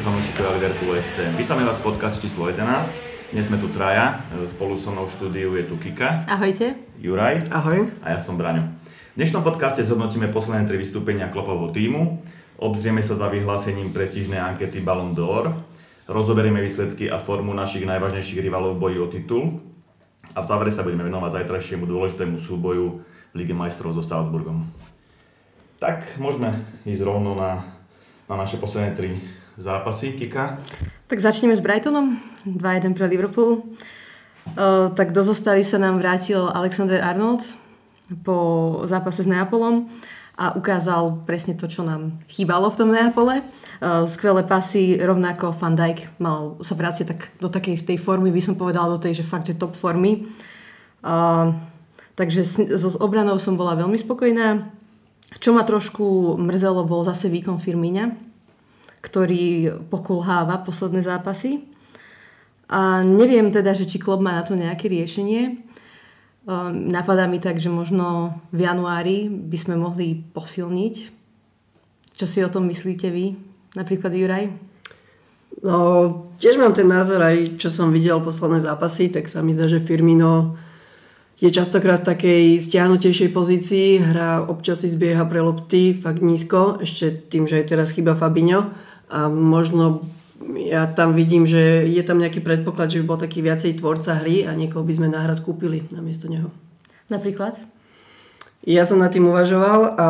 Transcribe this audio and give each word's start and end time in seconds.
Ahojte 0.00 0.32
fanúšikovia 0.32 0.56
Liverpoolu 0.56 0.92
FC. 0.96 1.16
Vítame 1.36 1.60
vás 1.60 1.76
v 1.76 1.92
podcaste 1.92 2.24
číslo 2.24 2.48
11. 2.48 3.36
Dnes 3.36 3.52
sme 3.52 3.60
tu 3.60 3.68
traja, 3.68 4.24
spolu 4.48 4.80
so 4.80 4.88
mnou 4.88 5.04
v 5.04 5.12
štúdiu 5.12 5.52
je 5.60 5.68
tu 5.68 5.76
Kika. 5.76 6.24
Ahojte. 6.24 6.72
Juraj. 6.96 7.44
Ahoj. 7.52 7.84
A 8.00 8.16
ja 8.16 8.18
som 8.22 8.40
Braňo. 8.40 8.64
V 9.12 9.16
dnešnom 9.20 9.44
podcaste 9.44 9.84
zhodnotíme 9.84 10.32
posledné 10.32 10.64
tri 10.64 10.80
vystúpenia 10.80 11.28
Klopovho 11.28 11.68
týmu, 11.68 12.16
obzrieme 12.56 13.04
sa 13.04 13.12
za 13.12 13.28
vyhlásením 13.28 13.92
prestížnej 13.92 14.40
ankety 14.40 14.80
Ballon 14.80 15.12
d'Or, 15.12 15.52
rozoberieme 16.08 16.64
výsledky 16.64 17.12
a 17.12 17.20
formu 17.20 17.52
našich 17.52 17.84
najvážnejších 17.84 18.40
rivalov 18.40 18.80
v 18.80 18.88
boji 18.88 18.96
o 19.04 19.06
titul 19.12 19.60
a 20.32 20.40
v 20.40 20.48
závere 20.48 20.72
sa 20.72 20.80
budeme 20.80 21.04
venovať 21.04 21.44
zajtrajšiemu 21.44 21.84
dôležitému 21.84 22.40
súboju 22.40 23.04
v 23.04 23.34
Lige 23.36 23.52
majstrov 23.52 23.92
so 23.92 24.00
Salzburgom. 24.00 24.64
Tak 25.76 26.16
môžeme 26.16 26.56
ísť 26.88 27.04
rovno 27.04 27.36
na, 27.36 27.60
na 28.32 28.40
naše 28.40 28.56
posledné 28.56 28.96
tri 28.96 29.39
zápasy. 29.60 30.16
Kika? 30.16 30.58
Tak 31.06 31.20
začneme 31.20 31.52
s 31.52 31.60
Brightonom. 31.60 32.16
2-1 32.48 32.96
pre 32.96 33.06
Liverpool. 33.06 33.68
Uh, 34.56 34.88
tak 34.96 35.12
do 35.12 35.20
zostavy 35.20 35.60
sa 35.62 35.76
nám 35.76 36.00
vrátil 36.00 36.40
Alexander 36.48 37.04
Arnold 37.04 37.44
po 38.24 38.80
zápase 38.88 39.22
s 39.22 39.28
Neapolom 39.28 39.86
a 40.40 40.56
ukázal 40.56 41.22
presne 41.28 41.52
to, 41.54 41.68
čo 41.68 41.84
nám 41.84 42.16
chýbalo 42.26 42.72
v 42.72 42.78
tom 42.80 42.88
Neapole. 42.90 43.44
Uh, 43.80 44.08
skvelé 44.08 44.40
pasy, 44.48 44.96
rovnako 44.96 45.52
Van 45.60 45.76
Dijk 45.76 46.16
mal 46.16 46.56
sa 46.64 46.72
vráciť 46.72 47.04
tak 47.04 47.20
do 47.36 47.52
takej 47.52 47.84
tej 47.84 48.00
formy, 48.00 48.32
by 48.32 48.40
som 48.40 48.56
povedala 48.56 48.96
do 48.96 48.98
tej, 48.98 49.20
že 49.20 49.28
fakt, 49.28 49.46
že 49.46 49.60
top 49.60 49.76
formy. 49.76 50.24
Uh, 51.04 51.52
takže 52.16 52.48
so 52.80 52.88
s 52.88 52.96
obranou 52.96 53.36
som 53.36 53.60
bola 53.60 53.76
veľmi 53.76 54.00
spokojná. 54.00 54.72
Čo 55.38 55.54
ma 55.54 55.62
trošku 55.62 56.36
mrzelo, 56.40 56.88
bol 56.88 57.06
zase 57.06 57.30
výkon 57.30 57.60
Firmíňa, 57.62 58.29
ktorý 59.00 59.76
pokulháva 59.88 60.60
posledné 60.60 61.04
zápasy. 61.04 61.64
A 62.70 63.02
neviem 63.02 63.50
teda, 63.50 63.74
že 63.74 63.88
či 63.88 63.98
klub 63.98 64.22
má 64.22 64.36
na 64.38 64.46
to 64.46 64.54
nejaké 64.54 64.86
riešenie. 64.86 65.58
Um, 66.46 66.88
napadá 66.88 67.26
mi 67.26 67.42
tak, 67.42 67.58
že 67.58 67.68
možno 67.68 68.38
v 68.54 68.64
januári 68.64 69.28
by 69.28 69.58
sme 69.58 69.74
mohli 69.76 70.22
posilniť. 70.32 70.94
Čo 72.14 72.26
si 72.30 72.38
o 72.40 72.52
tom 72.52 72.70
myslíte 72.70 73.10
vy? 73.10 73.34
Napríklad 73.74 74.14
Juraj? 74.14 74.70
No, 75.60 75.76
tiež 76.40 76.56
mám 76.56 76.72
ten 76.72 76.88
názor 76.88 77.20
aj, 77.20 77.60
čo 77.60 77.68
som 77.68 77.92
videl 77.92 78.22
posledné 78.22 78.64
zápasy, 78.64 79.12
tak 79.12 79.28
sa 79.28 79.44
mi 79.44 79.52
zdá, 79.52 79.68
že 79.68 79.82
Firmino 79.82 80.56
je 81.40 81.48
častokrát 81.48 82.04
v 82.04 82.10
takej 82.12 82.44
stiahnutejšej 82.60 83.30
pozícii, 83.32 83.88
hrá 84.00 84.44
občas 84.44 84.84
si 84.84 84.88
zbieha 84.92 85.24
pre 85.24 85.40
lopty 85.40 85.96
fakt 85.96 86.20
nízko, 86.20 86.80
ešte 86.80 87.32
tým, 87.32 87.48
že 87.48 87.60
aj 87.60 87.66
teraz 87.76 87.92
chyba 87.96 88.12
Fabinho 88.12 88.72
a 89.10 89.26
možno 89.26 90.06
ja 90.56 90.88
tam 90.88 91.12
vidím, 91.12 91.44
že 91.44 91.84
je 91.84 92.00
tam 92.00 92.22
nejaký 92.22 92.40
predpoklad, 92.40 92.88
že 92.88 93.02
by 93.02 93.04
bol 93.04 93.18
taký 93.20 93.44
viacej 93.44 93.76
tvorca 93.76 94.16
hry 94.22 94.48
a 94.48 94.56
niekoho 94.56 94.80
by 94.80 94.94
sme 94.96 95.12
náhrad 95.12 95.44
kúpili 95.44 95.84
namiesto 95.92 96.30
neho. 96.30 96.48
Napríklad? 97.12 97.58
Ja 98.64 98.88
som 98.88 99.00
nad 99.00 99.12
tým 99.12 99.28
uvažoval 99.28 99.80
a 99.96 100.06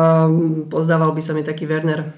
pozdával 0.71 1.11
by 1.11 1.21
sa 1.23 1.35
mi 1.35 1.43
taký 1.43 1.67
Werner. 1.67 2.13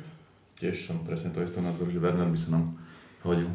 Tiež 0.58 0.86
som 0.90 1.02
presne 1.02 1.34
to 1.34 1.42
isté 1.42 1.62
názor, 1.62 1.90
že 1.90 1.98
Werner 1.98 2.30
by 2.30 2.38
sa 2.38 2.54
nám 2.54 2.78
hodil. 3.26 3.50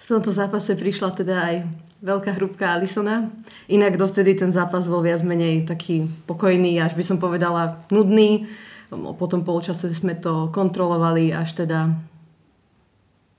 V 0.00 0.04
tomto 0.06 0.32
zápase 0.32 0.72
prišla 0.72 1.12
teda 1.12 1.36
aj 1.36 1.56
veľká 2.00 2.36
hrúbka 2.40 2.72
Alisona. 2.72 3.28
Inak 3.68 4.00
dovtedy 4.00 4.32
ten 4.38 4.48
zápas 4.54 4.88
bol 4.88 5.04
viac 5.04 5.20
menej 5.20 5.68
taký 5.68 6.08
pokojný, 6.24 6.80
až 6.80 6.96
by 6.96 7.04
som 7.04 7.18
povedala 7.20 7.84
nudný. 7.92 8.48
Po 8.88 9.26
tom 9.28 9.44
polčase 9.44 9.92
sme 9.92 10.16
to 10.16 10.48
kontrolovali 10.48 11.28
až 11.32 11.64
teda 11.64 11.92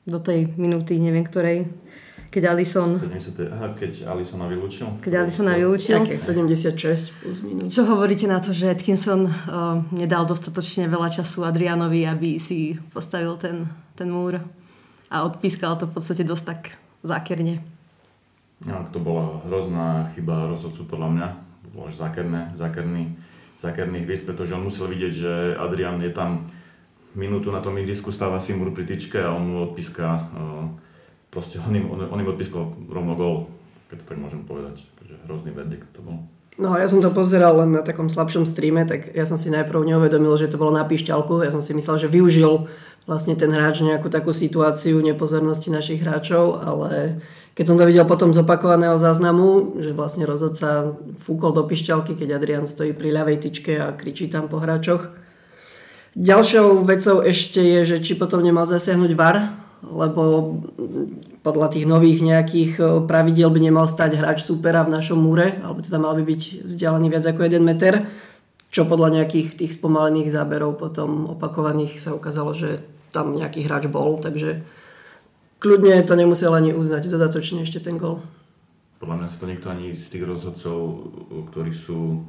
do 0.06 0.20
tej 0.22 0.54
minúty, 0.58 0.98
neviem 0.98 1.26
ktorej, 1.26 1.70
keď 2.30 2.54
Alison... 2.54 2.94
70, 2.94 3.42
aha, 3.50 3.74
keď 3.74 4.06
Alisona 4.06 4.46
vylúčil? 4.46 4.86
Keď 5.02 5.14
Alisona 5.26 5.58
vylúčil. 5.58 5.98
Aké? 5.98 6.22
76 6.22 7.10
plus 7.10 7.42
minus. 7.42 7.74
Čo 7.74 7.90
hovoríte 7.90 8.30
na 8.30 8.38
to, 8.38 8.54
že 8.54 8.70
Atkinson 8.70 9.26
uh, 9.26 9.82
nedal 9.90 10.30
dostatočne 10.30 10.86
veľa 10.86 11.10
času 11.10 11.42
Adrianovi, 11.42 12.06
aby 12.06 12.38
si 12.38 12.78
postavil 12.94 13.34
ten, 13.42 13.66
ten 13.98 14.14
múr 14.14 14.38
a 15.10 15.26
odpískal 15.26 15.82
to 15.82 15.90
v 15.90 15.94
podstate 15.98 16.22
dosť 16.22 16.46
tak 16.46 16.62
zákerne. 17.02 17.66
No, 18.70 18.86
to 18.94 19.02
bola 19.02 19.42
hrozná 19.50 20.14
chyba 20.14 20.54
rozhodcu 20.54 20.86
podľa 20.86 21.10
mňa. 21.10 21.28
To 21.34 21.68
bolo 21.74 21.84
až 21.90 21.98
zákerné, 21.98 22.54
zákerný, 22.62 23.10
zákerný 23.60 24.08
hviezd, 24.08 24.26
pretože 24.26 24.56
on 24.56 24.64
musel 24.64 24.88
vidieť, 24.88 25.14
že 25.14 25.32
Adrian 25.60 26.00
je 26.00 26.12
tam 26.16 26.48
minútu 27.14 27.52
na 27.52 27.60
tom 27.60 27.76
ihrisku 27.76 28.10
stáva 28.16 28.40
Simur 28.40 28.72
pri 28.72 28.88
tyčke 28.88 29.20
a 29.20 29.36
on 29.36 29.44
mu 29.44 29.56
odpíska, 29.68 30.32
proste 31.28 31.60
on 31.60 31.76
im, 31.76 31.86
on, 31.92 32.08
on 32.08 32.20
im 32.22 32.32
odpískal 32.32 32.72
rovno 32.88 33.14
gól, 33.20 33.38
keď 33.92 34.02
to 34.02 34.06
tak 34.08 34.18
môžem 34.22 34.42
povedať. 34.48 34.86
Takže 35.02 35.16
hrozný 35.28 35.52
verdikt 35.52 35.90
to 35.92 36.00
bol. 36.06 36.24
No 36.60 36.76
ja 36.76 36.92
som 36.92 37.00
to 37.00 37.08
pozeral 37.16 37.56
len 37.64 37.72
na 37.72 37.84
takom 37.84 38.12
slabšom 38.12 38.44
streame, 38.44 38.84
tak 38.84 39.16
ja 39.16 39.24
som 39.24 39.40
si 39.40 39.48
najprv 39.48 39.80
neuvedomil, 39.80 40.36
že 40.36 40.52
to 40.52 40.60
bolo 40.60 40.76
na 40.76 40.84
píšťalku. 40.84 41.40
Ja 41.40 41.56
som 41.56 41.64
si 41.64 41.72
myslel, 41.72 42.04
že 42.04 42.12
využil 42.12 42.68
vlastne 43.08 43.34
ten 43.40 43.48
hráč 43.48 43.80
nejakú 43.80 44.12
takú 44.12 44.36
situáciu 44.36 45.00
nepozornosti 45.00 45.72
našich 45.72 46.04
hráčov, 46.04 46.60
ale 46.60 47.24
keď 47.60 47.66
som 47.68 47.76
to 47.76 47.84
videl 47.84 48.08
potom 48.08 48.32
z 48.32 48.40
opakovaného 48.40 48.96
záznamu, 48.96 49.76
že 49.84 49.92
vlastne 49.92 50.24
rozhodca 50.24 50.96
fúkol 51.20 51.52
do 51.52 51.68
pišťalky, 51.68 52.16
keď 52.16 52.40
Adrian 52.40 52.64
stojí 52.64 52.96
pri 52.96 53.12
ľavej 53.12 53.44
tyčke 53.44 53.76
a 53.76 53.92
kričí 53.92 54.32
tam 54.32 54.48
po 54.48 54.64
hráčoch, 54.64 55.12
Ďalšou 56.18 56.90
vecou 56.90 57.22
ešte 57.22 57.62
je, 57.62 57.80
že 57.86 57.98
či 58.02 58.18
potom 58.18 58.42
nemal 58.42 58.66
zasiahnuť 58.66 59.12
VAR, 59.14 59.54
lebo 59.86 60.58
podľa 61.46 61.78
tých 61.78 61.86
nových 61.86 62.20
nejakých 62.26 62.72
e, 62.76 62.84
pravidiel 63.06 63.54
by 63.54 63.60
nemal 63.62 63.86
stať 63.86 64.18
hráč 64.18 64.42
supera 64.42 64.82
v 64.82 64.92
našom 64.98 65.22
múre, 65.22 65.62
alebo 65.62 65.86
teda 65.86 66.02
mal 66.02 66.18
by 66.18 66.26
byť 66.26 66.66
vzdialený 66.66 67.08
viac 67.14 67.26
ako 67.30 67.46
1 67.46 67.62
meter, 67.62 68.10
čo 68.74 68.90
podľa 68.90 69.22
nejakých 69.22 69.56
tých 69.56 69.78
spomalených 69.78 70.34
záberov 70.34 70.82
potom 70.82 71.30
opakovaných 71.30 72.02
sa 72.02 72.18
ukázalo, 72.18 72.58
že 72.58 72.82
tam 73.14 73.38
nejaký 73.38 73.70
hráč 73.70 73.88
bol, 73.88 74.18
takže 74.18 74.66
kľudne 75.60 76.02
to 76.08 76.16
nemusel 76.16 76.56
ani 76.56 76.74
uznať 76.74 77.12
dodatočne 77.12 77.68
ešte 77.68 77.84
ten 77.84 78.00
gol. 78.00 78.24
Podľa 79.00 79.16
mňa 79.16 79.28
sa 79.32 79.38
to 79.40 79.48
niekto 79.48 79.68
ani 79.72 79.96
z 79.96 80.08
tých 80.12 80.28
rozhodcov, 80.28 80.78
ktorí 81.52 81.72
sú 81.72 82.28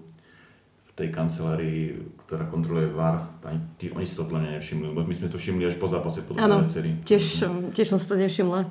tej 1.01 1.09
kancelárii, 1.09 1.97
ktorá 2.29 2.45
kontroluje 2.45 2.93
VAR, 2.93 3.33
ani 3.49 3.65
tí, 3.81 3.89
oni 3.89 4.05
si 4.05 4.13
to 4.13 4.29
plne 4.29 4.53
nevšimli, 4.53 4.93
lebo 4.93 5.01
my 5.01 5.15
sme 5.17 5.33
to 5.33 5.41
všimli 5.41 5.65
až 5.65 5.81
po 5.81 5.89
zápase, 5.89 6.21
po 6.21 6.37
Áno, 6.37 6.61
tiež, 7.09 7.49
tiež 7.73 7.87
som 7.89 7.97
si 7.97 8.05
to 8.05 8.21
nevšimla. 8.21 8.69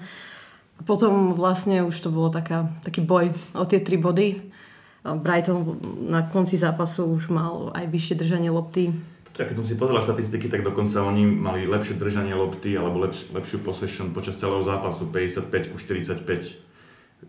Potom 0.85 1.33
vlastne 1.33 1.81
už 1.81 1.97
to 1.97 2.13
bolo 2.13 2.29
taká, 2.29 2.69
taký 2.85 3.01
boj 3.01 3.33
o 3.57 3.65
tie 3.65 3.81
tri 3.81 3.97
body. 3.97 4.45
Brighton 5.03 5.81
na 6.05 6.21
konci 6.29 6.55
zápasu 6.55 7.09
už 7.09 7.33
mal 7.33 7.73
aj 7.73 7.89
vyššie 7.89 8.15
držanie 8.21 8.53
lopty. 8.53 8.93
Ja 9.39 9.47
keď 9.47 9.63
som 9.63 9.67
si 9.67 9.79
pozrel 9.79 10.03
štatistiky, 10.03 10.51
tak 10.51 10.67
dokonca 10.67 11.00
oni 11.00 11.23
mali 11.23 11.63
lepšie 11.63 11.95
držanie 11.95 12.35
lopty 12.35 12.75
alebo 12.75 13.07
lepš, 13.07 13.31
lepšiu 13.31 13.63
possession 13.63 14.11
počas 14.11 14.35
celého 14.35 14.59
zápasu 14.67 15.07
55 15.07 15.72
ku 15.72 15.79
45 15.79 16.27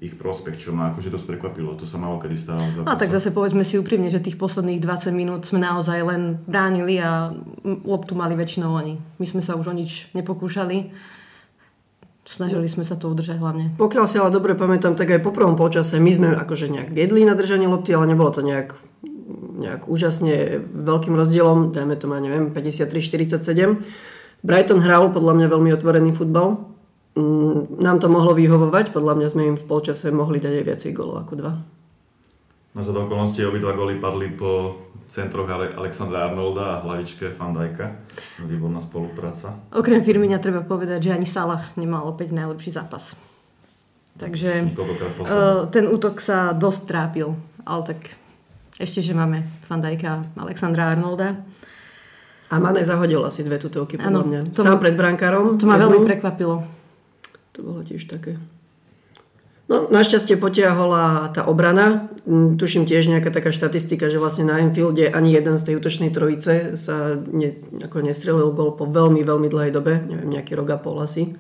ich 0.03 0.15
prospech, 0.19 0.59
čo 0.59 0.75
ma 0.75 0.91
akože 0.91 1.07
dosť 1.07 1.27
prekvapilo. 1.35 1.79
To 1.79 1.87
sa 1.87 2.03
malo 2.03 2.19
kedy 2.19 2.35
stalo. 2.35 2.63
A 2.87 2.99
tak 2.99 3.15
zase 3.15 3.31
povedzme 3.31 3.63
si 3.63 3.79
úprimne, 3.79 4.11
že 4.11 4.19
tých 4.19 4.39
posledných 4.39 4.83
20 4.83 5.15
minút 5.15 5.47
sme 5.47 5.63
naozaj 5.63 5.99
len 6.03 6.43
bránili 6.51 6.99
a 6.99 7.31
loptu 7.63 8.19
mali 8.19 8.35
väčšinou 8.35 8.75
oni. 8.75 8.99
My 9.23 9.27
sme 9.31 9.43
sa 9.43 9.55
už 9.55 9.71
o 9.71 9.75
nič 9.75 10.11
nepokúšali. 10.11 10.91
Snažili 12.27 12.71
sme 12.71 12.87
sa 12.87 12.95
to 12.95 13.11
udržať 13.11 13.43
hlavne. 13.43 13.75
Pokiaľ 13.79 14.05
si 14.07 14.19
ale 14.19 14.31
dobre 14.31 14.55
pamätám, 14.55 14.95
tak 14.95 15.11
aj 15.11 15.23
po 15.23 15.35
prvom 15.35 15.59
polčase 15.59 15.99
my 15.99 16.11
sme 16.15 16.29
akože 16.39 16.71
nejak 16.71 16.91
viedli 16.95 17.27
na 17.27 17.35
držanie 17.35 17.67
lopty, 17.67 17.91
ale 17.91 18.07
nebolo 18.07 18.31
to 18.31 18.47
nejak, 18.47 18.79
nejak 19.61 19.87
úžasne 19.87 20.65
veľkým 20.65 21.13
rozdielom, 21.13 21.77
dajme 21.77 21.95
to 22.01 22.09
ma 22.09 22.17
neviem, 22.19 22.51
53-47. 22.51 23.85
Brighton 24.41 24.81
hral 24.81 25.13
podľa 25.13 25.37
mňa 25.37 25.47
veľmi 25.53 25.71
otvorený 25.77 26.17
futbal, 26.17 26.71
Mm, 27.19 27.83
nám 27.83 27.99
to 27.99 28.07
mohlo 28.07 28.39
vyhovovať, 28.39 28.95
podľa 28.95 29.19
mňa 29.19 29.29
sme 29.29 29.43
im 29.51 29.57
v 29.59 29.67
polčase 29.67 30.15
mohli 30.15 30.39
dať 30.39 30.63
aj 30.63 30.65
viacej 30.65 30.91
golov 30.95 31.27
ako 31.27 31.35
dva. 31.43 31.53
Na 32.71 32.87
za 32.87 32.95
okolností 32.95 33.43
obidva 33.43 33.75
góly 33.75 33.99
padli 33.99 34.31
po 34.31 34.79
centroch 35.11 35.51
Alexandra 35.51 36.31
Arnolda 36.31 36.79
a 36.79 36.81
hlavičke 36.87 37.35
Fandajka. 37.35 37.99
Výborná 38.47 38.79
spolupráca. 38.79 39.59
Okrem 39.75 40.07
Firmina 40.07 40.39
treba 40.39 40.63
povedať, 40.63 41.11
že 41.11 41.19
ani 41.19 41.27
Salah 41.27 41.67
nemal 41.75 42.07
opäť 42.07 42.31
najlepší 42.31 42.71
zápas. 42.71 43.19
Takže 44.15 44.71
uh, 44.79 45.67
ten 45.67 45.91
útok 45.91 46.23
sa 46.23 46.55
dosť 46.55 46.83
trápil, 46.87 47.35
ale 47.67 47.83
tak 47.91 48.20
ešte, 48.81 49.05
že 49.05 49.13
máme 49.13 49.45
Fandajka 49.69 50.33
Alexandra 50.41 50.89
Arnolda. 50.89 51.37
A 52.51 52.59
Mane 52.59 52.83
zahodil 52.83 53.23
asi 53.23 53.47
dve 53.47 53.63
tutovky, 53.63 53.95
podľa 53.95 54.25
mňa. 54.27 54.41
Sám 54.57 54.81
ma, 54.81 54.83
pred 54.83 54.99
brankárom. 54.99 55.55
To 55.61 55.71
ma 55.71 55.79
veľmi 55.79 56.03
prekvapilo. 56.03 56.67
To 57.55 57.59
bolo 57.63 57.87
tiež 57.87 58.11
také. 58.11 58.43
No, 59.71 59.87
našťastie 59.87 60.35
potiahola 60.35 61.31
tá 61.31 61.47
obrana. 61.47 62.11
Mm, 62.27 62.59
Tuším 62.59 62.91
tiež 62.91 63.07
nejaká 63.07 63.31
taká 63.31 63.55
štatistika, 63.55 64.11
že 64.11 64.19
vlastne 64.19 64.51
na 64.51 64.59
Anfielde 64.59 65.07
ani 65.07 65.31
jeden 65.31 65.55
z 65.55 65.63
tej 65.63 65.79
útočnej 65.79 66.11
trojice 66.11 66.75
sa 66.75 67.15
ne, 67.15 67.55
ako 67.79 68.03
nestrelil 68.03 68.51
gol 68.51 68.75
po 68.75 68.91
veľmi, 68.91 69.23
veľmi 69.23 69.47
dlhej 69.47 69.71
dobe. 69.71 70.03
Neviem, 70.03 70.35
nejaký 70.35 70.59
rok 70.59 70.75
a 70.75 70.79
pol 70.83 70.99
asi. 70.99 71.39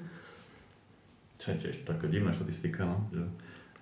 Čo 1.42 1.58
je 1.58 1.58
tiež 1.58 1.82
taká 1.82 2.06
divná 2.06 2.30
štatistika, 2.30 2.86
no? 2.86 3.02
že, 3.10 3.26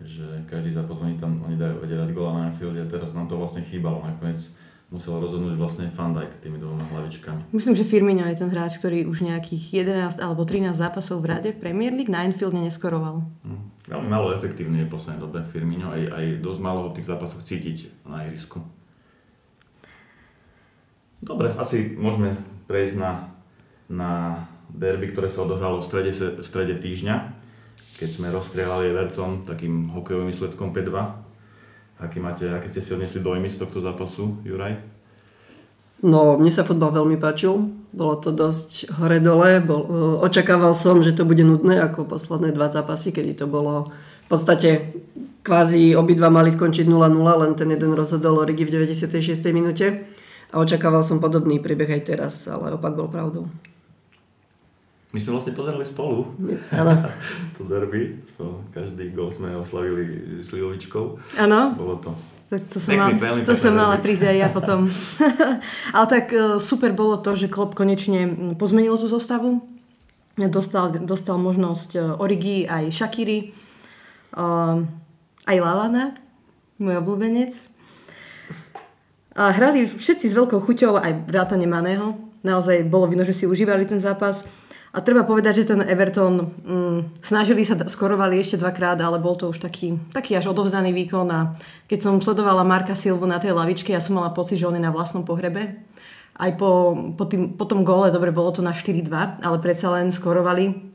že 0.03 0.47
každý 0.47 0.79
oni 0.79 1.19
tam 1.19 1.43
oni 1.43 1.59
dajú, 1.59 1.83
vedia 1.83 1.99
dať 1.99 2.11
gola 2.15 2.31
na 2.35 2.43
Anfielde 2.51 2.83
a 2.83 2.87
teraz 2.87 3.19
nám 3.19 3.27
to 3.27 3.35
vlastne 3.35 3.67
chýbalo. 3.67 3.99
Nakoniec 4.07 4.55
musel 4.89 5.21
rozhodnúť 5.21 5.59
vlastne 5.61 5.85
Van 5.93 6.17
Dijk 6.17 6.41
tými 6.41 6.57
dvoma 6.57 6.81
hlavičkami. 6.89 7.53
Myslím, 7.53 7.77
že 7.77 7.85
Firmino 7.85 8.25
je 8.25 8.41
ten 8.41 8.49
hráč, 8.49 8.81
ktorý 8.81 9.05
už 9.05 9.21
nejakých 9.21 9.85
11 9.85 10.25
alebo 10.25 10.49
13 10.49 10.73
zápasov 10.73 11.21
v 11.21 11.27
rade 11.29 11.49
v 11.53 11.61
Premier 11.61 11.93
League 11.93 12.09
na 12.09 12.25
Anfielde 12.25 12.57
neskoroval. 12.63 13.21
Hm. 13.45 13.63
Veľmi 13.89 14.09
malo 14.09 14.33
efektívny 14.33 14.85
je 14.85 14.89
v 14.89 14.93
poslednej 14.93 15.21
dobe 15.21 15.45
Firmino, 15.49 15.93
aj, 15.93 16.03
aj 16.09 16.25
dosť 16.41 16.61
malo 16.61 16.89
v 16.89 16.97
tých 17.01 17.09
zápasoch 17.09 17.45
cítiť 17.45 18.09
na 18.09 18.25
ihrisku. 18.29 18.65
Dobre, 21.19 21.53
asi 21.59 21.99
môžeme 21.99 22.39
prejsť 22.71 22.95
na, 22.97 23.35
na 23.91 24.11
derby, 24.71 25.11
ktoré 25.11 25.27
sa 25.27 25.43
odohralo 25.43 25.83
v 25.83 25.89
strede, 25.89 26.13
v 26.15 26.45
strede 26.47 26.79
týždňa, 26.79 27.15
keď 27.99 28.09
sme 28.09 28.31
rozstrieľali 28.31 28.95
Everton 28.95 29.43
takým 29.43 29.91
hokejovým 29.91 30.31
výsledkom 30.31 30.71
5-2. 30.71 31.99
Aký 31.99 32.23
máte, 32.23 32.47
aké 32.47 32.71
ste 32.71 32.79
si 32.79 32.95
odnesli 32.95 33.19
dojmy 33.19 33.51
z 33.51 33.59
tohto 33.59 33.83
zápasu, 33.83 34.39
Juraj? 34.47 34.79
No, 35.99 36.39
mne 36.39 36.55
sa 36.55 36.63
fotbal 36.63 36.95
veľmi 36.95 37.19
páčil. 37.19 37.59
Bolo 37.91 38.15
to 38.23 38.31
dosť 38.31 38.87
hore-dole. 39.03 39.59
Bol, 39.67 39.83
e, 39.83 39.91
očakával 40.23 40.71
som, 40.79 41.03
že 41.03 41.11
to 41.11 41.27
bude 41.27 41.43
nudné 41.43 41.83
ako 41.83 42.07
posledné 42.07 42.55
dva 42.55 42.71
zápasy, 42.71 43.11
kedy 43.11 43.35
to 43.35 43.51
bolo 43.51 43.91
v 43.91 44.29
podstate 44.31 44.95
kvázi 45.43 45.99
obidva 45.99 46.31
mali 46.31 46.55
skončiť 46.55 46.87
0-0, 46.87 47.19
len 47.19 47.53
ten 47.59 47.67
jeden 47.75 47.99
rozhodol 47.99 48.47
Rigi 48.47 48.63
v 48.63 48.87
96. 48.87 49.51
minúte. 49.51 50.07
A 50.55 50.63
očakával 50.63 51.03
som 51.03 51.19
podobný 51.19 51.59
príbeh 51.59 51.99
aj 51.99 52.03
teraz, 52.07 52.47
ale 52.47 52.79
opak 52.79 52.95
bol 52.95 53.11
pravdou. 53.11 53.51
My 55.09 55.19
sme 55.25 55.33
vlastne 55.33 55.57
pozerali 55.57 55.85
spolu. 55.89 56.37
Áno. 56.69 56.93
to 57.57 57.65
derby. 57.65 58.21
Každý 58.77 59.17
gol 59.17 59.33
sme 59.33 59.57
oslavili 59.57 60.41
slivovičkou. 60.45 61.05
Áno. 61.41 61.73
Bolo 61.73 61.97
to 61.97 62.13
tak 62.49 62.65
to 62.73 62.81
som, 62.81 62.97
Pekný, 62.97 63.21
mal, 63.21 63.21
veľmi 63.21 63.41
to 63.45 63.53
som 63.53 63.77
mala 63.77 64.01
prísť 64.01 64.25
aj 64.25 64.37
ja 64.41 64.49
potom. 64.49 64.89
Ale 65.97 66.07
tak 66.09 66.33
e, 66.33 66.57
super 66.65 66.97
bolo 66.97 67.21
to, 67.21 67.37
že 67.37 67.53
Klopp 67.53 67.77
konečne 67.77 68.57
pozmenil 68.57 68.97
tú 68.97 69.05
zostavu. 69.05 69.61
Dostal, 70.41 70.97
dostal 71.05 71.37
možnosť 71.37 71.91
e, 71.93 72.01
Origi 72.17 72.65
aj 72.65 72.89
Shakiri, 72.89 73.53
um, 74.33 74.89
aj 75.45 75.57
Lalana, 75.61 76.17
môj 76.81 77.05
obľúbenec. 77.05 77.53
A 79.37 79.53
hrali 79.53 79.85
všetci 79.85 80.33
s 80.33 80.35
veľkou 80.35 80.65
chuťou, 80.65 80.97
aj 80.97 81.29
vrátane 81.29 81.69
Maného. 81.69 82.17
Naozaj 82.41 82.89
bolo 82.89 83.13
vidno, 83.13 83.29
že 83.29 83.37
si 83.37 83.45
užívali 83.45 83.85
ten 83.85 84.01
zápas. 84.01 84.41
A 84.89 85.05
treba 85.05 85.21
povedať, 85.21 85.63
že 85.63 85.69
ten 85.69 85.85
Everton 85.85 86.49
mm, 86.65 87.21
snažili 87.21 87.61
sa, 87.61 87.77
skorovali 87.77 88.41
ešte 88.41 88.57
dvakrát, 88.57 88.97
ale 88.97 89.21
bol 89.21 89.37
to 89.37 89.53
už 89.53 89.61
taký, 89.61 90.01
taký 90.17 90.33
až 90.33 90.49
odovzdaný 90.49 90.97
výkon 90.97 91.29
a 91.29 91.53
keď 91.85 92.09
som 92.09 92.25
sledovala 92.25 92.65
Marka 92.65 92.97
Silvu 92.97 93.29
na 93.29 93.37
tej 93.37 93.53
lavičke, 93.53 93.93
ja 93.93 94.01
som 94.01 94.17
mala 94.17 94.33
pocit, 94.33 94.57
že 94.57 94.65
on 94.65 94.73
je 94.73 94.81
na 94.81 94.89
vlastnom 94.89 95.29
pohrebe. 95.29 95.85
Aj 96.39 96.51
po, 96.57 96.97
po, 97.19 97.29
tým, 97.29 97.53
po 97.59 97.69
tom 97.69 97.85
góle, 97.85 98.09
dobre, 98.09 98.33
bolo 98.33 98.49
to 98.49 98.65
na 98.65 98.73
4-2, 98.73 99.45
ale 99.45 99.57
predsa 99.61 99.93
len 99.93 100.09
skorovali. 100.09 100.89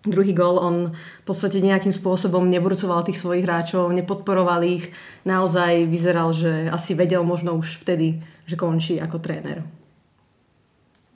Druhý 0.00 0.32
gól, 0.32 0.56
on 0.60 0.76
v 0.96 1.24
podstate 1.24 1.60
nejakým 1.60 1.92
spôsobom 1.92 2.44
neburcoval 2.48 3.04
tých 3.04 3.20
svojich 3.20 3.44
hráčov, 3.44 3.92
nepodporoval 3.92 4.64
ich. 4.64 4.92
Naozaj 5.28 5.88
vyzeral, 5.88 6.32
že 6.32 6.68
asi 6.68 6.96
vedel 6.96 7.20
možno 7.24 7.56
už 7.56 7.84
vtedy, 7.84 8.20
že 8.48 8.56
končí 8.56 8.96
ako 8.96 9.20
tréner. 9.20 9.79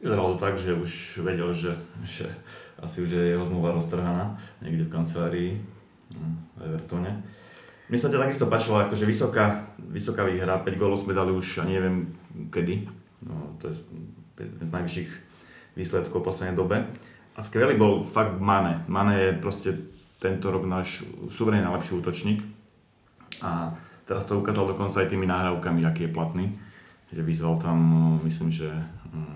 Vyzeralo 0.02 0.34
to 0.34 0.42
tak, 0.42 0.54
že 0.58 0.74
už 0.74 1.22
vedel, 1.24 1.50
že, 1.54 1.78
že 2.04 2.26
asi 2.82 3.02
už 3.02 3.10
je 3.10 3.22
jeho 3.34 3.44
zmluva 3.46 3.72
roztrhaná 3.72 4.36
niekde 4.60 4.84
v 4.86 4.92
kancelárii 4.92 5.50
hm, 6.12 6.34
v 6.56 6.60
Evertone. 6.68 7.12
Mne 7.88 7.98
sa 8.00 8.08
ťa 8.08 8.22
takisto 8.24 8.48
páčilo, 8.48 8.80
akože 8.80 9.04
vysoká, 9.04 9.68
vysoká 9.76 10.24
výhra, 10.24 10.60
5 10.60 10.80
gólov 10.80 11.04
sme 11.04 11.12
dali 11.12 11.36
už, 11.36 11.60
ani 11.60 11.76
neviem 11.76 11.98
kedy, 12.48 12.88
no, 13.28 13.56
to 13.60 13.68
je 13.68 13.76
jeden 14.40 14.66
z 14.66 14.72
najvyšších 14.72 15.10
výsledkov 15.76 16.22
v 16.22 16.26
poslednej 16.26 16.56
dobe. 16.56 16.76
A 17.34 17.40
skvelý 17.42 17.74
bol 17.74 18.06
fakt 18.06 18.38
Mane. 18.38 18.86
Mane 18.86 19.14
je 19.18 19.30
proste 19.42 19.70
tento 20.22 20.48
rok 20.54 20.64
náš 20.64 21.02
suverene 21.34 21.66
najlepší 21.66 21.92
útočník. 21.98 22.40
A 23.42 23.74
teraz 24.06 24.24
to 24.24 24.38
ukázal 24.38 24.70
dokonca 24.70 25.02
aj 25.02 25.10
tými 25.10 25.26
nahrávkami, 25.26 25.82
aký 25.82 26.06
je 26.08 26.14
platný. 26.14 26.46
Že 27.10 27.22
vyzval 27.26 27.58
tam, 27.58 27.78
myslím, 28.22 28.54
že 28.54 28.70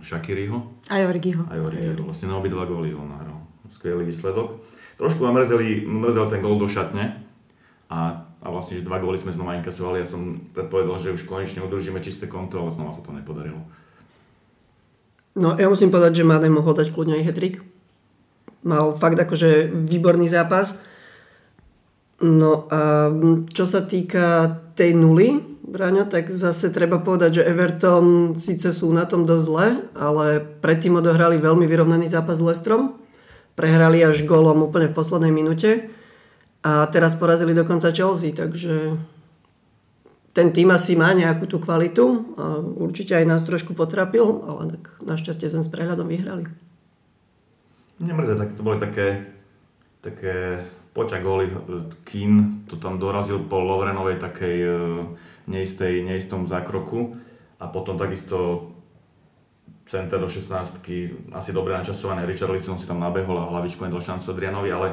Shakiriho. 0.02 0.58
Aj 0.88 1.02
Origiho. 1.06 1.42
Aj 1.48 1.58
Origiho. 1.58 2.06
Vlastne 2.06 2.30
na 2.30 2.38
obidva 2.38 2.64
góly 2.64 2.94
ho 2.94 3.02
nahral. 3.02 3.42
Skvelý 3.69 4.06
výsledok. 4.08 4.62
Trošku 4.98 5.22
ma 5.22 5.30
mrzeli, 5.30 5.86
mrzel 5.86 6.26
ten 6.26 6.42
gól 6.42 6.58
do 6.58 6.66
šatne. 6.66 7.22
A, 7.88 8.26
a 8.42 8.46
vlastne, 8.50 8.80
že 8.80 8.86
dva 8.86 8.98
góly 8.98 9.16
sme 9.16 9.30
znova 9.32 9.54
inkasovali. 9.56 10.02
Ja 10.02 10.08
som 10.08 10.50
predpovedal, 10.52 10.98
že 10.98 11.14
už 11.14 11.28
konečne 11.28 11.62
udržíme 11.62 12.02
čisté 12.02 12.26
konto, 12.26 12.58
ale 12.58 12.75
znova 12.75 12.90
sa 12.90 13.04
to 13.04 13.14
nepodarilo. 13.14 13.62
No, 15.38 15.54
ja 15.54 15.70
musím 15.70 15.94
povedať, 15.94 16.22
že 16.22 16.26
Mane 16.26 16.50
mohol 16.50 16.75
dať 16.75 16.90
kľudne 16.90 17.22
aj 17.22 17.26
hetrik. 17.30 17.62
Mal 18.66 18.90
fakt 18.98 19.22
akože 19.22 19.70
výborný 19.70 20.26
zápas. 20.26 20.82
No 22.19 22.66
a 22.75 23.14
čo 23.54 23.62
sa 23.62 23.86
týka 23.86 24.58
tej 24.75 24.98
nuly, 24.98 25.38
Braňo, 25.69 26.09
tak 26.09 26.32
zase 26.32 26.73
treba 26.73 26.97
povedať, 26.97 27.41
že 27.41 27.47
Everton 27.47 28.32
síce 28.41 28.73
sú 28.73 28.88
na 28.88 29.05
tom 29.05 29.29
dosť 29.29 29.44
zle, 29.44 29.67
ale 29.93 30.41
predtým 30.41 30.97
odohrali 30.97 31.37
veľmi 31.37 31.69
vyrovnaný 31.69 32.09
zápas 32.09 32.41
s 32.41 32.47
Lestrom. 32.47 32.97
Prehrali 33.53 34.00
až 34.00 34.25
golom 34.25 34.65
úplne 34.65 34.88
v 34.88 34.97
poslednej 34.97 35.29
minúte. 35.29 35.93
A 36.65 36.88
teraz 36.88 37.12
porazili 37.15 37.53
dokonca 37.53 37.93
Chelsea, 37.93 38.32
takže 38.32 38.97
ten 40.32 40.55
tým 40.56 40.73
asi 40.73 40.97
má 40.97 41.12
nejakú 41.12 41.44
tú 41.44 41.61
kvalitu 41.61 42.35
a 42.38 42.62
určite 42.62 43.12
aj 43.19 43.29
nás 43.29 43.43
trošku 43.44 43.76
potrapil, 43.76 44.25
ale 44.47 44.79
tak 44.79 44.82
našťastie 45.05 45.52
sme 45.52 45.66
s 45.66 45.69
prehľadom 45.69 46.09
vyhrali. 46.09 46.49
Nemrze, 47.99 48.38
tak 48.38 48.54
to 48.54 48.62
boli 48.62 48.78
také, 48.78 49.26
také 50.00 50.62
poťa 50.95 51.19
góly. 51.21 51.50
Kín 52.07 52.62
to 52.71 52.78
tam 52.78 53.02
dorazil 53.02 53.42
po 53.42 53.59
Lovrenovej 53.59 54.23
takej 54.23 54.57
e, 54.62 54.71
neistej, 55.49 56.05
neistom 56.05 56.45
zákroku 56.45 57.17
a 57.59 57.67
potom 57.67 57.97
takisto 57.97 58.71
center 59.88 60.21
do 60.21 60.28
16 60.28 60.85
asi 61.33 61.50
dobre 61.50 61.73
načasované. 61.73 62.28
Richard 62.28 62.52
Lisson 62.52 62.76
si 62.76 62.85
tam 62.85 63.00
nabehol 63.00 63.40
a 63.40 63.49
hlavičku 63.49 63.81
nedal 63.83 64.05
šancu 64.05 64.37
Adrianovi, 64.37 64.69
ale 64.69 64.93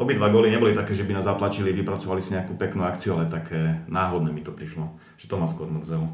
obidva 0.00 0.32
góly 0.32 0.48
neboli 0.48 0.72
také, 0.72 0.96
že 0.96 1.04
by 1.04 1.20
nás 1.20 1.28
zatlačili, 1.28 1.76
vypracovali 1.76 2.24
si 2.24 2.32
nejakú 2.32 2.56
peknú 2.56 2.88
akciu, 2.88 3.20
ale 3.20 3.28
také 3.28 3.84
náhodné 3.86 4.32
mi 4.32 4.40
to 4.40 4.56
prišlo, 4.56 4.96
že 5.20 5.28
to 5.28 5.36
ma 5.36 5.44
skôr 5.44 5.68
mrzelo. 5.68 6.08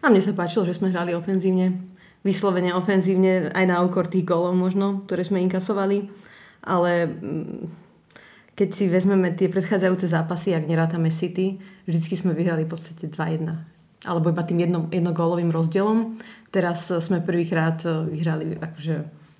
A 0.00 0.08
mne 0.08 0.24
sa 0.24 0.32
páčilo, 0.32 0.64
že 0.64 0.76
sme 0.80 0.92
hrali 0.92 1.12
ofenzívne. 1.12 1.76
Vyslovene 2.20 2.76
ofenzívne, 2.76 3.48
aj 3.52 3.64
na 3.64 3.80
úkor 3.80 4.04
tých 4.04 4.28
gólov 4.28 4.52
možno, 4.52 5.04
ktoré 5.08 5.24
sme 5.24 5.40
inkasovali. 5.40 6.08
Ale 6.60 7.08
mm, 7.08 7.64
keď 8.60 8.76
si 8.76 8.92
vezmeme 8.92 9.32
tie 9.32 9.48
predchádzajúce 9.48 10.12
zápasy, 10.12 10.52
ak 10.52 10.68
nerátame 10.68 11.08
City, 11.08 11.56
vždycky 11.88 12.12
sme 12.12 12.36
vyhrali 12.36 12.68
v 12.68 12.76
podstate 12.76 13.08
2-1. 13.08 13.48
Alebo 14.04 14.28
iba 14.28 14.44
tým 14.44 14.60
jedno, 14.60 14.84
jednogólovým 14.92 15.48
rozdielom. 15.48 16.20
Teraz 16.52 16.92
e, 16.92 17.00
sme 17.00 17.24
prvýkrát 17.24 17.80
e, 17.88 18.04
vyhrali 18.12 18.60
akože 18.60 18.94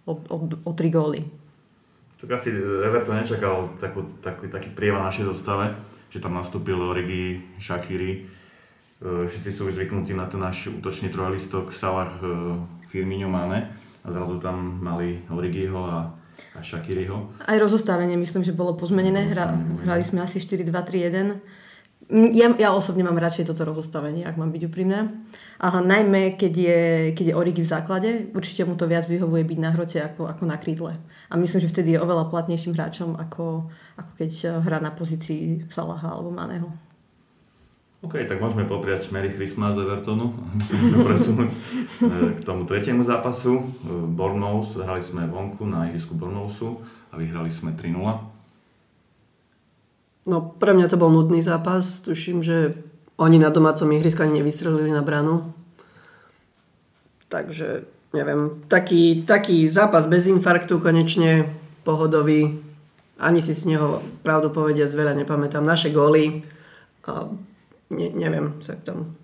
o, 0.08 0.24
o, 0.24 0.36
o 0.64 0.70
3 0.72 0.88
góly. 0.88 1.20
Tak 2.16 2.32
asi 2.32 2.48
Everton 2.56 3.20
nečakal 3.20 3.76
takú, 3.76 4.08
taký, 4.24 4.48
taký 4.48 4.72
prievan 4.72 5.04
našej 5.04 5.28
zostave, 5.28 5.76
že 6.08 6.20
tam 6.24 6.40
nastúpil 6.40 6.80
Origi, 6.80 7.44
Shakiri. 7.60 8.12
E, 8.16 9.28
Všetci 9.28 9.52
sú 9.52 9.68
už 9.68 9.76
zvyknutí 9.76 10.16
na 10.16 10.32
ten 10.32 10.40
náš 10.40 10.72
útočný 10.72 11.12
trojlistok 11.12 11.76
Salah, 11.76 12.08
e, 12.24 12.56
Firmino, 12.88 13.28
Mane. 13.28 13.68
A 14.00 14.08
zrazu 14.08 14.40
tam 14.40 14.80
mali 14.80 15.20
Origiho 15.28 15.84
a, 15.84 16.08
a 16.54 16.60
Shakiriho. 16.62 17.32
Aj 17.46 17.56
rozostavenie 17.58 18.16
myslím, 18.18 18.42
že 18.42 18.56
bolo 18.56 18.74
pozmenené. 18.74 19.30
Hra, 19.30 19.54
hrali 19.86 20.04
sme 20.04 20.20
asi 20.24 20.42
4-2-3-1. 20.42 21.40
Mm, 22.10 22.30
Ja, 22.34 22.50
ja 22.58 22.70
osobne 22.74 23.06
mám 23.06 23.20
radšej 23.20 23.52
toto 23.52 23.62
rozostavenie, 23.62 24.26
ak 24.26 24.34
mám 24.34 24.50
byť 24.50 24.62
úprimná. 24.66 25.14
A 25.60 25.78
najmä, 25.78 26.34
keď 26.34 26.52
je, 26.56 26.80
keď 27.14 27.24
je 27.30 27.38
Origi 27.38 27.62
v 27.62 27.72
základe, 27.72 28.10
určite 28.34 28.66
mu 28.66 28.74
to 28.74 28.90
viac 28.90 29.06
vyhovuje 29.06 29.46
byť 29.46 29.58
na 29.60 29.70
hrote 29.70 30.00
ako, 30.02 30.26
ako 30.26 30.42
na 30.48 30.56
krídle. 30.58 30.98
A 31.30 31.34
myslím, 31.38 31.62
že 31.62 31.70
vtedy 31.70 31.94
je 31.94 32.02
oveľa 32.02 32.32
platnejším 32.32 32.74
hráčom, 32.74 33.14
ako, 33.14 33.70
ako 34.00 34.10
keď 34.18 34.30
eh, 34.44 34.50
hrá 34.64 34.82
na 34.82 34.90
pozícii 34.90 35.70
Salaha 35.70 36.18
alebo 36.18 36.34
Maného. 36.34 36.89
OK, 38.00 38.16
tak 38.24 38.40
môžeme 38.40 38.64
popriať 38.64 39.12
Merry 39.12 39.28
Christmas 39.28 39.76
Evertonu. 39.76 40.32
Môžeme 40.56 41.04
presunúť 41.04 41.50
e, 41.52 41.56
k 42.32 42.40
tomu 42.48 42.64
tretiemu 42.64 43.04
zápasu. 43.04 43.60
E, 43.60 43.64
Bournemouth, 43.92 44.72
hrali 44.80 45.04
sme 45.04 45.28
vonku 45.28 45.68
na 45.68 45.84
ihrisku 45.92 46.16
Bournemouthu 46.16 46.80
a 47.12 47.20
vyhrali 47.20 47.52
sme 47.52 47.76
3-0. 47.76 48.00
No 50.32 50.36
pre 50.56 50.72
mňa 50.72 50.88
to 50.88 50.96
bol 50.96 51.12
nudný 51.12 51.44
zápas. 51.44 52.00
Tuším, 52.00 52.40
že 52.40 52.72
oni 53.20 53.36
na 53.36 53.52
domácom 53.52 53.92
ihrisku 53.92 54.24
ani 54.24 54.40
nevystrelili 54.40 54.88
na 54.88 55.04
branu. 55.04 55.52
Takže 57.28 57.84
neviem, 58.16 58.64
taký, 58.64 59.28
taký 59.28 59.68
zápas 59.68 60.08
bez 60.08 60.24
infarktu 60.24 60.80
konečne 60.80 61.52
pohodový. 61.84 62.64
Ani 63.20 63.44
si 63.44 63.52
z 63.52 63.76
neho 63.76 64.00
pravdu 64.24 64.48
povediac 64.48 64.88
veľa 64.88 65.12
nepamätám. 65.20 65.60
Naše 65.60 65.92
góly, 65.92 66.48
ne, 67.90 68.06
neviem 68.14 68.58
sa 68.62 68.74
k 68.74 68.86
tomu 68.86 69.20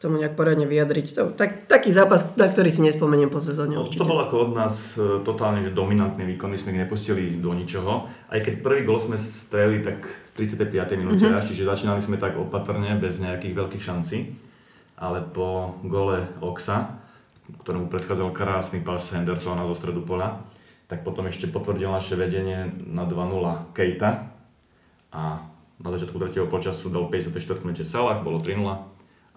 tomu 0.00 0.16
nejak 0.16 0.32
poradne 0.32 0.64
vyjadriť. 0.64 1.06
To, 1.12 1.22
tak, 1.36 1.68
taký 1.68 1.92
zápas, 1.92 2.32
na 2.40 2.48
ktorý 2.48 2.72
si 2.72 2.80
nespomeniem 2.80 3.28
po 3.28 3.36
sezóne 3.36 3.76
no, 3.76 3.84
určite. 3.84 4.00
To 4.00 4.08
bol 4.08 4.24
ako 4.24 4.48
od 4.48 4.50
nás 4.56 4.96
e, 4.96 5.20
totálne 5.20 5.60
že 5.60 5.76
dominantný 5.76 6.24
výkon, 6.24 6.48
my 6.48 6.56
sme 6.56 6.72
ich 6.72 6.80
nepustili 6.80 7.36
do 7.36 7.52
ničoho. 7.52 8.08
Aj 8.32 8.40
keď 8.40 8.64
prvý 8.64 8.88
gol 8.88 8.96
sme 8.96 9.20
strelili 9.20 9.84
tak 9.84 10.08
v 10.08 10.48
35. 10.48 10.96
minúte 10.96 11.28
mm-hmm. 11.28 11.36
až, 11.36 11.52
čiže 11.52 11.68
začínali 11.68 12.00
sme 12.00 12.16
tak 12.16 12.40
opatrne, 12.40 12.96
bez 12.96 13.20
nejakých 13.20 13.52
veľkých 13.52 13.84
šancí. 13.84 14.18
Ale 14.96 15.20
po 15.20 15.76
gole 15.84 16.32
Oxa, 16.40 16.96
ktorému 17.60 17.92
predchádzal 17.92 18.32
krásny 18.32 18.80
pas 18.80 19.04
Hendersona 19.12 19.68
zo 19.68 19.76
stredu 19.76 20.00
pola, 20.00 20.48
tak 20.88 21.04
potom 21.04 21.28
ešte 21.28 21.44
potvrdil 21.44 21.92
naše 21.92 22.16
vedenie 22.16 22.72
na 22.88 23.04
2-0 23.04 23.76
Kejta 23.76 24.32
a 25.12 25.49
na 25.80 25.88
začiatku 25.88 26.16
tretieho 26.20 26.44
počasu 26.44 26.92
dal 26.92 27.08
54 27.08 27.64
minúte 27.64 27.88
Salah, 27.88 28.20
bolo 28.20 28.44
3-0 28.44 28.60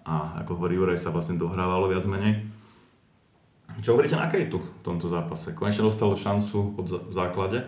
a 0.04 0.14
ako 0.44 0.60
hovorí 0.60 0.76
Juraj 0.76 1.00
sa 1.00 1.08
vlastne 1.08 1.40
dohrávalo 1.40 1.88
viac 1.88 2.04
menej. 2.04 2.44
Čo 3.80 3.96
hovoríte 3.96 4.20
na 4.20 4.28
Kejtu 4.28 4.60
v 4.60 4.68
tomto 4.84 5.08
zápase? 5.08 5.56
Konečne 5.56 5.88
dostal 5.88 6.12
šancu 6.12 6.76
od 6.76 6.86
v 7.08 7.12
základe? 7.16 7.64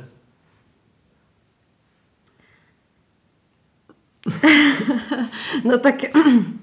no 5.69 5.81
tak 5.81 6.13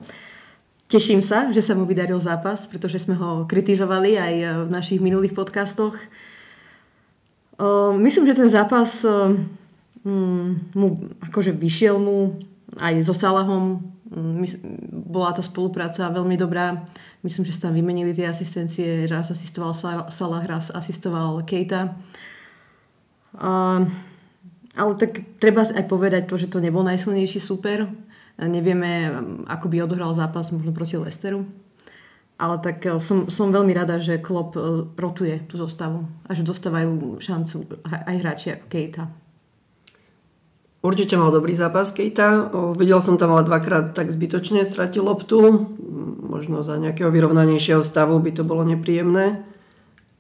teším 0.94 1.26
sa, 1.26 1.50
že 1.50 1.66
sa 1.66 1.74
mu 1.74 1.90
vydaril 1.90 2.22
zápas, 2.22 2.70
pretože 2.70 3.02
sme 3.02 3.18
ho 3.18 3.50
kritizovali 3.50 4.14
aj 4.22 4.34
v 4.70 4.70
našich 4.70 5.02
minulých 5.02 5.34
podcastoch. 5.34 5.98
Myslím, 7.98 8.30
že 8.30 8.38
ten 8.38 8.50
zápas 8.54 9.02
mm, 10.04 10.78
mu, 10.78 10.88
akože 11.24 11.52
vyšiel 11.56 12.00
mu 12.00 12.40
aj 12.80 13.04
so 13.04 13.16
Salahom 13.16 13.94
bola 14.94 15.34
tá 15.34 15.42
spolupráca 15.42 16.14
veľmi 16.14 16.38
dobrá. 16.38 16.86
Myslím, 17.26 17.50
že 17.50 17.58
sa 17.58 17.70
tam 17.70 17.74
vymenili 17.78 18.14
tie 18.14 18.30
asistencie. 18.30 19.10
Raz 19.10 19.34
asistoval 19.34 19.74
Salah, 20.10 20.44
raz 20.46 20.70
asistoval 20.70 21.42
Kejta. 21.46 21.98
A, 23.34 23.82
ale 24.78 24.92
tak 25.02 25.26
treba 25.42 25.66
aj 25.66 25.86
povedať 25.90 26.30
to, 26.30 26.38
že 26.38 26.52
to 26.52 26.62
nebol 26.62 26.86
najsilnejší 26.86 27.42
super. 27.42 27.90
Nevieme, 28.38 29.14
ako 29.50 29.70
by 29.70 29.86
odohral 29.86 30.14
zápas 30.14 30.50
možno 30.54 30.74
proti 30.74 30.98
Lesteru. 30.98 31.46
Ale 32.34 32.58
tak 32.66 32.82
e, 32.82 32.98
som, 32.98 33.30
som 33.30 33.54
veľmi 33.54 33.78
rada, 33.78 34.02
že 34.02 34.18
Klopp 34.18 34.58
e, 34.58 34.90
rotuje 34.98 35.46
tú 35.46 35.62
zostavu 35.62 36.10
a 36.26 36.34
že 36.34 36.42
dostávajú 36.42 37.22
šancu 37.22 37.78
aj 37.86 38.16
hráči 38.18 38.58
ako 38.58 38.66
Kejta. 38.74 39.23
Určite 40.84 41.16
mal 41.16 41.32
dobrý 41.32 41.56
zápas 41.56 41.96
Kejta. 41.96 42.52
Videl 42.76 43.00
som 43.00 43.16
tam 43.16 43.32
ale 43.32 43.48
dvakrát 43.48 43.96
tak 43.96 44.12
zbytočne 44.12 44.68
stratil 44.68 45.08
loptu. 45.08 45.72
Možno 46.28 46.60
za 46.60 46.76
nejakého 46.76 47.08
vyrovnanejšieho 47.08 47.80
stavu 47.80 48.20
by 48.20 48.36
to 48.36 48.44
bolo 48.44 48.68
nepríjemné. 48.68 49.48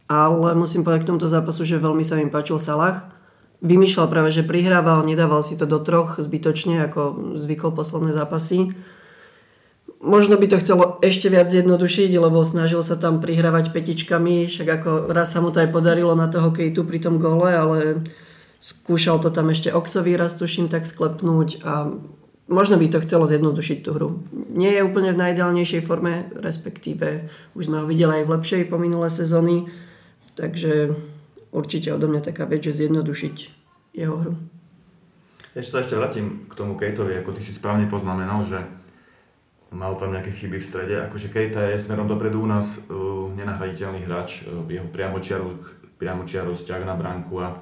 Ale 0.07 0.55
musím 0.55 0.87
povedať 0.87 1.03
k 1.03 1.09
tomuto 1.11 1.27
zápasu, 1.27 1.67
že 1.67 1.83
veľmi 1.83 2.07
sa 2.07 2.15
mi 2.15 2.31
páčil 2.31 2.63
Salah. 2.63 3.11
Vymýšľal 3.59 4.07
práve, 4.07 4.31
že 4.31 4.47
prihrával, 4.47 5.03
nedával 5.03 5.43
si 5.43 5.59
to 5.59 5.67
do 5.67 5.83
troch 5.83 6.15
zbytočne, 6.15 6.79
ako 6.87 7.35
zvykol 7.43 7.75
posledné 7.75 8.15
zápasy. 8.15 8.71
Možno 9.99 10.39
by 10.39 10.47
to 10.47 10.63
chcelo 10.63 10.95
ešte 11.03 11.27
viac 11.27 11.51
zjednodušiť, 11.51 12.11
lebo 12.15 12.39
snažil 12.47 12.87
sa 12.87 12.95
tam 12.95 13.19
prihrávať 13.19 13.75
petičkami, 13.75 14.47
však 14.47 14.67
ako 14.79 15.11
raz 15.11 15.35
sa 15.35 15.43
mu 15.43 15.51
to 15.51 15.59
aj 15.59 15.75
podarilo 15.75 16.15
na 16.15 16.31
toho 16.31 16.55
Kejtu 16.55 16.87
pri 16.87 17.03
tom 17.03 17.19
gole, 17.19 17.51
ale 17.51 17.99
Skúšal 18.63 19.19
to 19.19 19.27
tam 19.27 19.51
ešte 19.51 19.75
Oxový 19.75 20.15
raz, 20.15 20.39
tuším, 20.39 20.71
tak 20.71 20.87
sklepnúť 20.87 21.67
a 21.67 21.91
možno 22.47 22.79
by 22.79 22.87
to 22.87 23.03
chcelo 23.03 23.27
zjednodušiť 23.27 23.77
tú 23.83 23.91
hru. 23.91 24.23
Nie 24.55 24.79
je 24.79 24.87
úplne 24.87 25.11
v 25.11 25.19
najideálnejšej 25.19 25.83
forme, 25.83 26.31
respektíve 26.31 27.27
už 27.59 27.67
sme 27.67 27.83
ho 27.83 27.85
videli 27.91 28.23
aj 28.23 28.23
v 28.23 28.33
lepšej 28.39 28.63
po 28.71 28.79
minulé 28.79 29.11
sezóny, 29.11 29.67
takže 30.39 30.95
určite 31.51 31.91
odo 31.91 32.07
mňa 32.07 32.23
taká 32.23 32.47
vec, 32.47 32.63
že 32.63 32.87
zjednodušiť 32.87 33.35
jeho 33.99 34.15
hru. 34.15 34.33
Ešte 35.59 35.67
sa 35.67 35.83
ešte 35.83 35.99
vrátim 35.99 36.47
k 36.47 36.53
tomu 36.55 36.79
Kejtovi, 36.79 37.19
ako 37.19 37.35
ty 37.35 37.43
si 37.43 37.51
správne 37.51 37.91
poznamenal, 37.91 38.47
že 38.47 38.63
mal 39.75 39.99
tam 39.99 40.15
nejaké 40.15 40.31
chyby 40.39 40.63
v 40.63 40.69
strede. 40.71 40.95
Akože 41.03 41.35
Kejta 41.35 41.67
je 41.67 41.83
smerom 41.83 42.07
dopredu 42.07 42.39
u 42.39 42.47
nás 42.47 42.79
uh, 42.79 43.27
nenahraditeľný 43.27 44.07
hráč, 44.07 44.47
uh, 44.47 44.63
jeho 44.71 44.87
priamočiarosť 45.99 46.63
ťah 46.63 46.87
na 46.87 46.95
bránku 46.95 47.43
a 47.43 47.59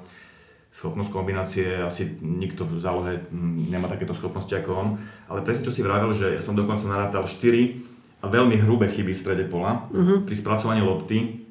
schopnosť 0.71 1.11
kombinácie, 1.11 1.67
asi 1.83 2.07
nikto 2.23 2.63
v 2.63 2.79
zálohe 2.79 3.27
nemá 3.67 3.91
takéto 3.91 4.15
schopnosti 4.15 4.51
ako 4.55 4.71
on. 4.71 4.87
Ale 5.27 5.43
presne 5.43 5.67
čo 5.67 5.75
si 5.75 5.83
vravel, 5.83 6.15
že 6.15 6.39
ja 6.39 6.41
som 6.41 6.55
dokonca 6.55 6.87
narátal 6.87 7.27
4 7.27 8.23
veľmi 8.23 8.55
hrubé 8.61 8.87
chyby 8.93 9.11
v 9.11 9.21
strede 9.21 9.45
pola. 9.49 9.89
Uh-huh. 9.89 10.21
Pri 10.23 10.35
spracovaní 10.37 10.79
lopty 10.79 11.41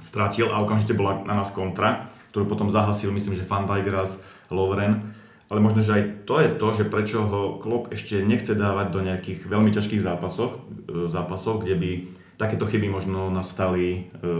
stratil 0.00 0.48
a 0.48 0.60
okamžite 0.64 0.96
bola 0.96 1.24
na 1.24 1.36
nás 1.36 1.52
kontra, 1.52 2.08
ktorú 2.32 2.48
potom 2.48 2.68
zahasil, 2.68 3.12
myslím, 3.12 3.36
že 3.36 3.48
Van 3.48 3.64
Dijk 3.64 3.88
raz, 3.88 4.16
Lovren. 4.52 5.14
Ale 5.46 5.62
možno, 5.62 5.86
že 5.86 5.94
aj 5.94 6.02
to 6.26 6.42
je 6.42 6.50
to, 6.58 6.68
že 6.74 6.84
prečo 6.90 7.22
ho 7.22 7.40
Klopp 7.62 7.94
ešte 7.94 8.18
nechce 8.18 8.58
dávať 8.58 8.86
do 8.90 9.00
nejakých 9.00 9.46
veľmi 9.46 9.70
ťažkých 9.70 10.02
zápasov, 10.02 10.58
e, 10.90 11.06
zápasov 11.06 11.62
kde 11.62 11.78
by 11.78 11.90
takéto 12.34 12.66
chyby 12.66 12.90
možno 12.90 13.30
nastali, 13.30 14.10
e, 14.10 14.30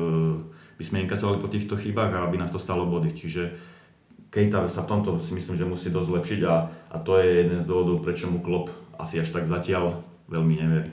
by 0.76 0.83
sme 0.83 1.06
inkasovali 1.06 1.38
po 1.38 1.47
týchto 1.47 1.78
chybách 1.78 2.11
a 2.11 2.26
aby 2.26 2.42
nás 2.42 2.50
to 2.50 2.59
stalo 2.59 2.90
body. 2.90 3.14
Čiže 3.14 3.42
Kejta 4.30 4.68
sa 4.68 4.85
v 4.85 4.90
tomto 4.90 5.16
si 5.23 5.33
myslím, 5.33 5.56
že 5.56 5.64
musí 5.64 5.88
dosť 5.88 6.09
zlepšiť 6.12 6.40
a, 6.45 6.54
a 6.68 6.97
to 7.00 7.16
je 7.23 7.47
jeden 7.47 7.59
z 7.62 7.68
dôvodov, 7.68 8.04
prečo 8.04 8.28
mu 8.28 8.42
Klopp 8.42 8.68
asi 8.99 9.21
až 9.21 9.33
tak 9.33 9.49
zatiaľ 9.49 10.02
veľmi 10.28 10.54
neverí. 10.56 10.90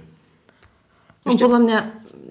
On 1.23 1.39
podľa 1.39 1.59
mňa 1.63 1.77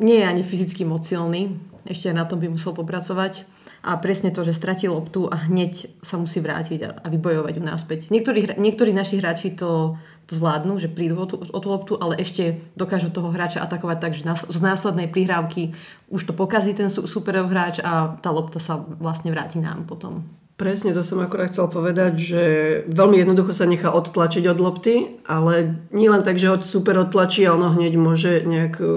nie 0.04 0.20
je 0.20 0.26
ani 0.28 0.42
fyzicky 0.44 0.84
moc 0.84 1.04
silný, 1.04 1.56
ešte 1.88 2.12
na 2.14 2.24
tom 2.28 2.38
by 2.38 2.48
musel 2.52 2.76
popracovať. 2.76 3.48
A 3.82 3.98
presne 3.98 4.30
to, 4.30 4.46
že 4.46 4.54
stratil 4.54 4.94
loptu 4.94 5.26
a 5.26 5.34
hneď 5.50 5.90
sa 6.06 6.14
musí 6.14 6.38
vrátiť 6.38 6.80
a, 6.86 6.90
a 7.02 7.06
vybojovať 7.10 7.52
ju 7.58 7.62
náspäť. 7.66 8.00
Niektorí, 8.14 8.54
niektorí 8.54 8.94
naši 8.94 9.18
hráči 9.18 9.58
to, 9.58 9.98
to 10.30 10.38
zvládnu, 10.38 10.78
že 10.78 10.86
prídu 10.86 11.18
o 11.18 11.26
tú, 11.26 11.42
o 11.42 11.58
tú 11.58 11.66
loptu, 11.66 11.98
ale 11.98 12.14
ešte 12.22 12.62
dokážu 12.78 13.10
toho 13.10 13.34
hráča 13.34 13.58
atakovať 13.58 13.98
tak, 13.98 14.12
že 14.14 14.22
z 14.54 14.60
následnej 14.62 15.10
prihrávky 15.10 15.74
už 16.14 16.30
to 16.30 16.30
pokazí 16.30 16.78
ten 16.78 16.94
superov 16.94 17.50
hráč 17.50 17.82
a 17.82 18.14
tá 18.22 18.30
lopta 18.30 18.62
sa 18.62 18.78
vlastne 18.78 19.34
vráti 19.34 19.58
nám 19.58 19.82
potom. 19.82 20.22
Presne, 20.52 20.92
to 20.92 21.00
som 21.00 21.24
akorát 21.24 21.48
chcel 21.48 21.64
povedať, 21.72 22.12
že 22.20 22.42
veľmi 22.84 23.16
jednoducho 23.24 23.56
sa 23.56 23.64
nechá 23.64 23.88
odtlačiť 23.88 24.44
od 24.52 24.58
lopty, 24.60 25.16
ale 25.24 25.80
nie 25.96 26.12
len 26.12 26.20
tak, 26.20 26.36
že 26.36 26.52
ho 26.52 26.60
super 26.60 27.00
odtlačí 27.00 27.48
a 27.48 27.56
ono 27.56 27.72
hneď 27.72 27.96
môže 27.96 28.44
nejak, 28.44 28.76
e, 28.76 28.88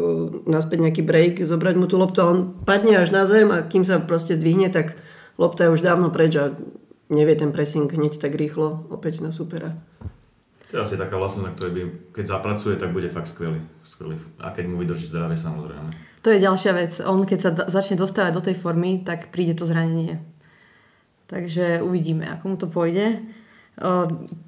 naspäť 0.52 0.84
nejaký 0.84 1.02
break, 1.08 1.40
zobrať 1.40 1.76
mu 1.80 1.88
tú 1.88 1.96
loptu, 1.96 2.20
ale 2.20 2.32
on 2.36 2.42
padne 2.68 3.00
až 3.00 3.16
na 3.16 3.24
zem 3.24 3.56
a 3.56 3.64
kým 3.64 3.88
sa 3.88 4.04
proste 4.04 4.36
zdvihne, 4.36 4.68
tak 4.68 5.00
lopta 5.40 5.66
je 5.66 5.74
už 5.74 5.82
dávno 5.82 6.12
preč 6.12 6.36
a 6.36 6.52
nevie 7.08 7.40
ten 7.40 7.56
pressing 7.56 7.88
hneď 7.88 8.20
tak 8.20 8.36
rýchlo 8.36 8.92
opäť 8.92 9.24
na 9.24 9.32
supera. 9.32 9.72
To 10.76 10.84
je 10.84 10.92
asi 10.92 11.00
taká 11.00 11.16
vlastnosť, 11.16 11.46
na 11.48 11.56
ktorej 11.56 11.72
by, 11.72 11.84
keď 12.20 12.26
zapracuje, 12.36 12.76
tak 12.76 12.92
bude 12.92 13.08
fakt 13.08 13.32
skvelý. 13.32 13.64
skvelý. 13.88 14.20
A 14.44 14.52
keď 14.52 14.68
mu 14.68 14.76
vydrží 14.76 15.08
zdravie, 15.08 15.40
samozrejme. 15.40 15.88
To 16.20 16.28
je 16.36 16.44
ďalšia 16.44 16.72
vec. 16.76 16.92
On 17.00 17.24
keď 17.24 17.40
sa 17.40 17.50
začne 17.72 17.96
dostávať 17.96 18.32
do 18.36 18.44
tej 18.44 18.60
formy, 18.60 19.08
tak 19.08 19.32
príde 19.32 19.56
to 19.56 19.64
zranenie 19.64 20.35
Takže 21.25 21.82
uvidíme, 21.82 22.29
ako 22.29 22.44
mu 22.46 22.55
to 22.58 22.67
pôjde. 22.70 23.22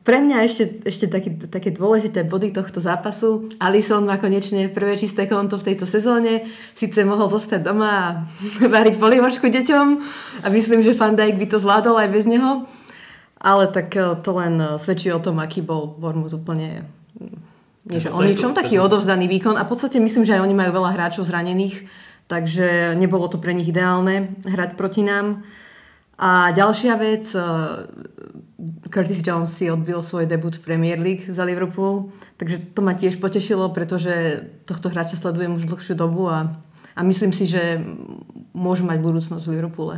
Pre 0.07 0.17
mňa 0.23 0.37
ešte, 0.47 0.87
ešte 0.87 1.11
taký, 1.11 1.35
také 1.51 1.75
dôležité 1.75 2.23
body 2.23 2.55
tohto 2.55 2.79
zápasu. 2.79 3.51
Alison 3.59 4.07
má 4.07 4.15
konečne 4.15 4.71
prvé 4.71 4.95
čisté 4.95 5.27
konto 5.27 5.59
v 5.59 5.73
tejto 5.73 5.83
sezóne. 5.83 6.47
Sice 6.79 7.03
mohol 7.03 7.27
zostať 7.27 7.59
doma 7.59 7.91
a 7.91 8.07
variť 8.77 8.95
polievočku 8.95 9.51
deťom 9.51 9.87
a 10.41 10.47
myslím, 10.47 10.79
že 10.79 10.95
Van 10.95 11.19
Dijk 11.19 11.35
by 11.35 11.47
to 11.51 11.57
zvládol 11.59 11.99
aj 11.99 12.09
bez 12.13 12.23
neho. 12.23 12.63
Ale 13.37 13.69
tak 13.69 13.93
to 14.23 14.31
len 14.33 14.79
svedčí 14.81 15.13
o 15.13 15.21
tom, 15.21 15.37
aký 15.37 15.61
bol 15.61 15.91
Bormut 15.93 16.33
úplne 16.33 16.87
nie, 17.87 18.03
že 18.03 18.11
o 18.11 18.19
ničom, 18.19 18.51
taký 18.51 18.83
odovzdaný 18.83 19.31
výkon 19.31 19.55
a 19.55 19.63
v 19.63 19.71
podstate 19.71 20.03
myslím, 20.03 20.27
že 20.27 20.35
aj 20.35 20.43
oni 20.43 20.55
majú 20.55 20.75
veľa 20.75 20.91
hráčov 20.91 21.23
zranených, 21.23 21.87
takže 22.27 22.99
nebolo 22.99 23.31
to 23.31 23.39
pre 23.39 23.55
nich 23.55 23.71
ideálne 23.71 24.35
hrať 24.43 24.75
proti 24.75 25.07
nám. 25.07 25.47
A 26.17 26.49
ďalšia 26.49 26.97
vec, 26.97 27.29
eh, 27.29 27.41
Curtis 28.89 29.21
Jones 29.21 29.53
si 29.53 29.69
odbil 29.69 30.01
svoj 30.01 30.25
debut 30.25 30.57
v 30.57 30.65
Premier 30.65 30.97
League 30.97 31.29
za 31.29 31.45
Liverpool, 31.45 32.09
takže 32.41 32.73
to 32.73 32.81
ma 32.81 32.97
tiež 32.97 33.21
potešilo, 33.21 33.69
pretože 33.69 34.41
tohto 34.65 34.89
hráča 34.89 35.13
sledujem 35.13 35.53
už 35.61 35.69
dlhšiu 35.69 35.93
dobu 35.93 36.25
a, 36.25 36.57
a 36.97 37.01
myslím 37.05 37.29
si, 37.29 37.45
že 37.45 37.77
môžu 38.57 38.89
mať 38.89 38.97
budúcnosť 38.97 39.45
v 39.45 39.53
Liverpoole. 39.61 39.95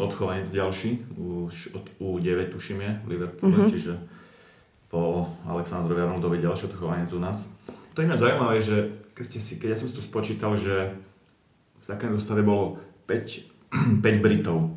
odchovanec 0.00 0.48
ďalší, 0.48 1.04
už 1.20 1.76
od 1.76 1.84
U9 2.00 2.56
tuším 2.56 2.80
je 2.80 2.92
v 3.04 3.06
Liverpoole, 3.12 3.56
mm-hmm. 3.60 3.72
čiže 3.72 3.92
po 4.88 5.28
Aleksandrovi 5.44 6.00
Arnoldovi 6.00 6.40
ďalší 6.40 6.72
odchovanec 6.72 7.12
u 7.12 7.20
nás. 7.20 7.44
To 7.92 8.00
je 8.00 8.08
iné 8.08 8.16
zaujímavé, 8.16 8.64
že 8.64 9.04
keď, 9.12 9.24
ste 9.24 9.40
si, 9.40 9.52
keď 9.60 9.68
ja 9.76 9.80
som 9.84 9.88
si 9.88 9.96
to 9.96 10.04
spočítal, 10.04 10.56
že 10.56 10.96
v 11.80 11.86
takém 11.88 12.12
zostave 12.12 12.40
bolo 12.44 12.80
5, 13.08 13.55
5 14.04 14.24
Britov, 14.24 14.76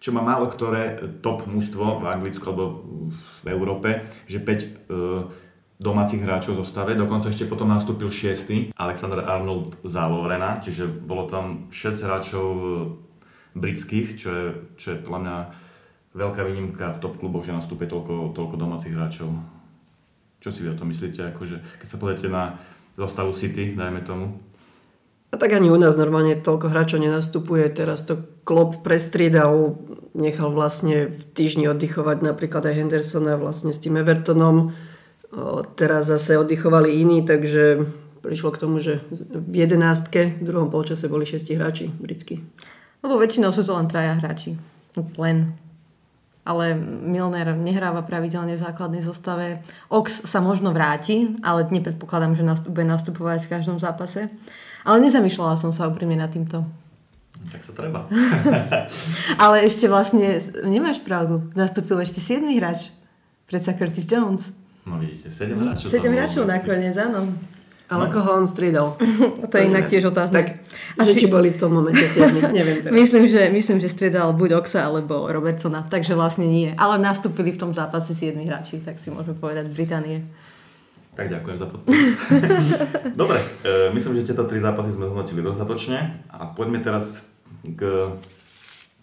čo 0.00 0.16
má 0.16 0.24
málo 0.24 0.48
ktoré 0.48 0.96
top 1.20 1.44
mužstvo 1.44 2.00
v 2.00 2.04
Anglicku 2.08 2.44
alebo 2.48 2.88
v 3.44 3.46
Európe, 3.52 4.08
že 4.24 4.40
5 4.40 4.48
uh, 4.48 4.64
e, 4.64 4.68
domácich 5.76 6.24
hráčov 6.24 6.56
zostave, 6.56 6.96
dokonca 6.96 7.28
ešte 7.28 7.44
potom 7.44 7.68
nastúpil 7.68 8.08
6. 8.08 8.72
Alexander 8.72 9.28
Arnold 9.28 9.76
za 9.84 10.08
Lovrena, 10.08 10.56
čiže 10.64 10.88
bolo 10.88 11.28
tam 11.28 11.68
6 11.68 12.04
hráčov 12.08 12.48
britských, 13.52 14.08
čo 14.16 14.28
je, 14.32 14.46
čo 14.80 14.86
je 14.96 15.02
podľa 15.04 15.20
mňa 15.20 15.36
veľká 16.16 16.42
výnimka 16.42 16.96
v 16.96 17.00
top 17.02 17.20
kluboch, 17.20 17.44
že 17.44 17.54
nastúpe 17.54 17.86
toľko, 17.86 18.34
toľko 18.34 18.56
domácich 18.56 18.94
hráčov. 18.94 19.30
Čo 20.40 20.48
si 20.48 20.64
vy 20.64 20.72
o 20.72 20.78
tom 20.78 20.88
myslíte? 20.88 21.36
Akože, 21.36 21.60
keď 21.76 21.86
sa 21.86 22.00
pozriete 22.00 22.28
na 22.32 22.56
zostavu 22.96 23.36
City, 23.36 23.76
dajme 23.76 24.00
tomu. 24.02 24.40
A 25.30 25.38
tak 25.38 25.54
ani 25.54 25.70
u 25.70 25.78
nás 25.78 25.94
normálne 25.94 26.34
toľko 26.34 26.74
hráčov 26.74 26.98
nenastupuje. 26.98 27.70
Teraz 27.70 28.02
to 28.02 28.18
Klopp 28.42 28.82
prestriedal, 28.82 29.78
nechal 30.10 30.50
vlastne 30.50 31.14
v 31.14 31.22
týždni 31.38 31.70
oddychovať 31.70 32.26
napríklad 32.26 32.66
aj 32.66 32.74
Hendersona 32.74 33.38
vlastne 33.38 33.70
s 33.70 33.78
tým 33.78 33.94
Evertonom. 33.94 34.74
O, 35.30 35.62
teraz 35.78 36.10
zase 36.10 36.34
oddychovali 36.34 36.98
iní, 36.98 37.22
takže 37.22 37.86
prišlo 38.26 38.50
k 38.50 38.60
tomu, 38.60 38.82
že 38.82 39.06
v 39.14 39.54
jedenástke 39.62 40.42
v 40.42 40.44
druhom 40.44 40.66
polčase 40.66 41.06
boli 41.06 41.22
šesti 41.22 41.54
hráči 41.54 41.86
britskí. 41.94 42.42
Lebo 43.00 43.14
väčšinou 43.16 43.54
sú 43.54 43.62
to 43.62 43.78
len 43.78 43.86
traja 43.86 44.18
hráči. 44.18 44.58
Len. 45.14 45.54
Ale 46.42 46.74
Milner 46.82 47.54
nehráva 47.54 48.02
pravidelne 48.02 48.58
v 48.58 48.64
základnej 48.66 49.06
zostave. 49.06 49.62
Ox 49.86 50.26
sa 50.26 50.42
možno 50.42 50.74
vráti, 50.74 51.38
ale 51.46 51.70
nepredpokladám, 51.70 52.34
že 52.34 52.42
bude 52.66 52.86
nastupovať 52.90 53.46
v 53.46 53.52
každom 53.54 53.78
zápase. 53.78 54.26
Ale 54.84 54.96
nezamýšľala 55.04 55.60
som 55.60 55.70
sa 55.70 55.88
úprimne 55.88 56.16
nad 56.16 56.32
týmto. 56.32 56.64
Tak 57.48 57.64
sa 57.64 57.72
treba. 57.72 58.04
ale 59.42 59.64
ešte 59.64 59.88
vlastne, 59.88 60.44
nemáš 60.62 61.00
pravdu, 61.00 61.48
nastúpil 61.56 61.96
ešte 62.04 62.20
7 62.20 62.44
hráč. 62.60 62.92
Predsa 63.48 63.74
Curtis 63.74 64.06
Jones. 64.06 64.52
No 64.86 65.00
vidíte, 65.00 65.32
7 65.32 65.56
hráčov. 65.56 65.88
7 65.88 66.06
hráčov 66.12 66.44
nakoniec, 66.46 66.94
áno. 66.94 67.32
Ale 67.90 68.06
no. 68.06 68.12
koho 68.14 68.38
on 68.38 68.46
striedal? 68.46 68.94
to 69.50 69.54
je 69.58 69.64
inak 69.66 69.90
tiež 69.90 70.14
otázka. 70.14 70.30
Tak, 70.30 70.46
Asi... 70.94 71.06
že 71.10 71.12
či 71.18 71.26
boli 71.26 71.50
v 71.50 71.58
tom 71.58 71.74
momente 71.74 72.06
siedmi, 72.06 72.38
neviem 72.54 72.86
teraz. 72.86 72.94
myslím, 72.94 73.26
že, 73.26 73.50
myslím, 73.50 73.78
že 73.82 73.90
striedal 73.90 74.30
buď 74.30 74.62
Oxa 74.62 74.86
alebo 74.86 75.26
Robertsona, 75.26 75.82
takže 75.90 76.14
vlastne 76.14 76.46
nie. 76.46 76.70
Ale 76.78 77.02
nastúpili 77.02 77.50
v 77.50 77.58
tom 77.66 77.74
zápase 77.74 78.14
7 78.14 78.38
hráči, 78.46 78.78
tak 78.78 79.02
si 79.02 79.10
môžeme 79.10 79.34
povedať 79.34 79.66
z 79.66 79.74
Británie. 79.74 80.18
Tak 81.18 81.26
ďakujem 81.26 81.56
za 81.58 81.66
podporu. 81.66 81.96
Dobre, 83.20 83.42
e, 83.66 83.90
myslím, 83.90 84.14
že 84.22 84.30
tieto 84.30 84.46
tri 84.46 84.62
zápasy 84.62 84.94
sme 84.94 85.10
zhodnotili 85.10 85.42
dostatočne 85.42 86.22
a 86.30 86.46
poďme 86.54 86.78
teraz 86.78 87.26
k 87.66 88.14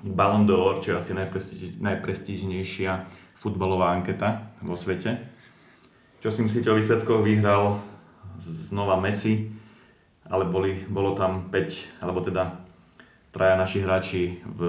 Ballon 0.02 0.48
d'Or, 0.48 0.80
čo 0.80 0.96
je 0.96 1.00
asi 1.00 1.12
najprestíž, 1.18 1.84
najprestížnejšia 1.84 2.92
futbalová 3.38 3.92
anketa 3.92 4.50
vo 4.64 4.80
svete. 4.80 5.20
Čo 6.24 6.34
si 6.34 6.42
myslíte 6.42 6.72
o 6.74 6.80
výsledkoch? 6.80 7.22
Vyhral 7.22 7.82
znova 8.42 8.98
Messi, 8.98 9.54
ale 10.26 10.46
boli, 10.46 10.78
bolo 10.90 11.14
tam 11.14 11.50
5, 11.50 12.02
alebo 12.02 12.24
teda 12.24 12.62
traja 13.32 13.56
naši 13.58 13.80
hráči 13.84 14.24
v 14.46 14.60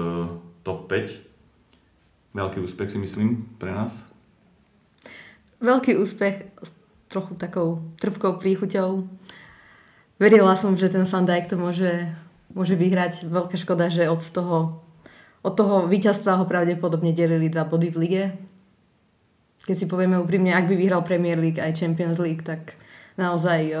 top 0.61 0.91
5. 0.91 2.35
Veľký 2.37 2.61
úspech 2.61 2.93
si 2.93 2.99
myslím 3.01 3.49
pre 3.57 3.73
nás. 3.73 3.95
Veľký 5.59 5.97
úspech 5.97 6.53
trochu 7.09 7.33
takou 7.35 7.81
trpkou 7.97 8.37
príchuťou. 8.37 9.09
Verila 10.21 10.53
som, 10.53 10.77
že 10.77 10.93
ten 10.93 11.09
Van 11.09 11.25
Dijk 11.25 11.49
to 11.49 11.57
môže, 11.57 12.05
môže 12.53 12.77
vyhrať. 12.77 13.25
Veľká 13.25 13.57
škoda, 13.57 13.89
že 13.89 14.05
od 14.05 14.21
toho, 14.21 14.85
od 15.41 15.53
toho 15.57 15.89
víťazstva 15.89 16.37
ho 16.37 16.45
pravdepodobne 16.45 17.11
delili 17.11 17.49
dva 17.49 17.65
body 17.65 17.89
v 17.89 17.97
lige. 17.97 18.23
Keď 19.65 19.75
si 19.75 19.85
povieme 19.89 20.21
úprimne, 20.21 20.53
ak 20.53 20.69
by 20.69 20.75
vyhral 20.77 21.01
Premier 21.01 21.35
League 21.35 21.57
aj 21.57 21.81
Champions 21.81 22.21
League, 22.21 22.45
tak 22.45 22.77
naozaj 23.17 23.73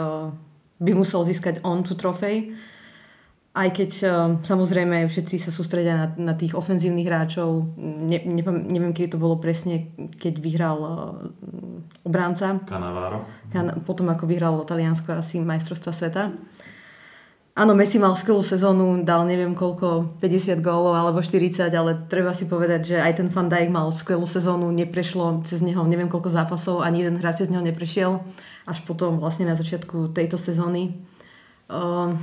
by 0.79 0.91
musel 0.95 1.27
získať 1.27 1.59
on 1.61 1.83
tú 1.83 1.93
trofej. 1.99 2.55
Aj 3.59 3.67
keď 3.75 3.91
samozrejme 4.39 5.11
všetci 5.11 5.35
sa 5.35 5.51
sústredia 5.51 5.99
na, 5.99 6.07
na 6.31 6.33
tých 6.39 6.55
ofenzívnych 6.55 7.03
hráčov, 7.03 7.75
ne, 7.75 8.23
ne, 8.23 8.43
neviem, 8.47 8.95
kedy 8.95 9.19
to 9.19 9.19
bolo 9.19 9.35
presne, 9.35 9.91
keď 10.15 10.39
vyhral 10.39 10.79
uh, 10.79 10.95
obránca. 12.07 12.63
Canavaro. 12.63 13.27
Kan, 13.51 13.83
potom 13.83 14.07
ako 14.07 14.23
vyhral 14.31 14.63
Taliansko 14.63 15.19
asi 15.19 15.43
majstrovstva 15.43 15.91
sveta. 15.91 16.31
Áno, 17.59 17.75
Messi 17.75 17.99
mal 17.99 18.15
skvelú 18.15 18.39
sezónu, 18.39 19.03
dal 19.03 19.27
neviem 19.27 19.51
koľko, 19.51 20.15
50 20.23 20.63
gólov 20.63 20.95
alebo 20.95 21.19
40, 21.19 21.67
ale 21.67 22.07
treba 22.07 22.31
si 22.31 22.47
povedať, 22.47 22.95
že 22.95 22.97
aj 23.03 23.19
ten 23.19 23.27
Van 23.27 23.51
Dijk 23.51 23.67
mal 23.67 23.91
skvelú 23.91 24.23
sezónu, 24.23 24.71
neprešlo 24.71 25.43
cez 25.43 25.59
neho 25.59 25.83
neviem 25.83 26.07
koľko 26.07 26.31
zápasov, 26.31 26.79
ani 26.79 27.03
jeden 27.03 27.19
hráč 27.19 27.43
cez 27.43 27.51
neho 27.51 27.59
neprešiel 27.59 28.23
až 28.69 28.79
potom 28.85 29.17
vlastne 29.17 29.49
na 29.49 29.57
začiatku 29.57 30.13
tejto 30.15 30.37
sezóny. 30.37 30.93
Uh, 31.67 32.15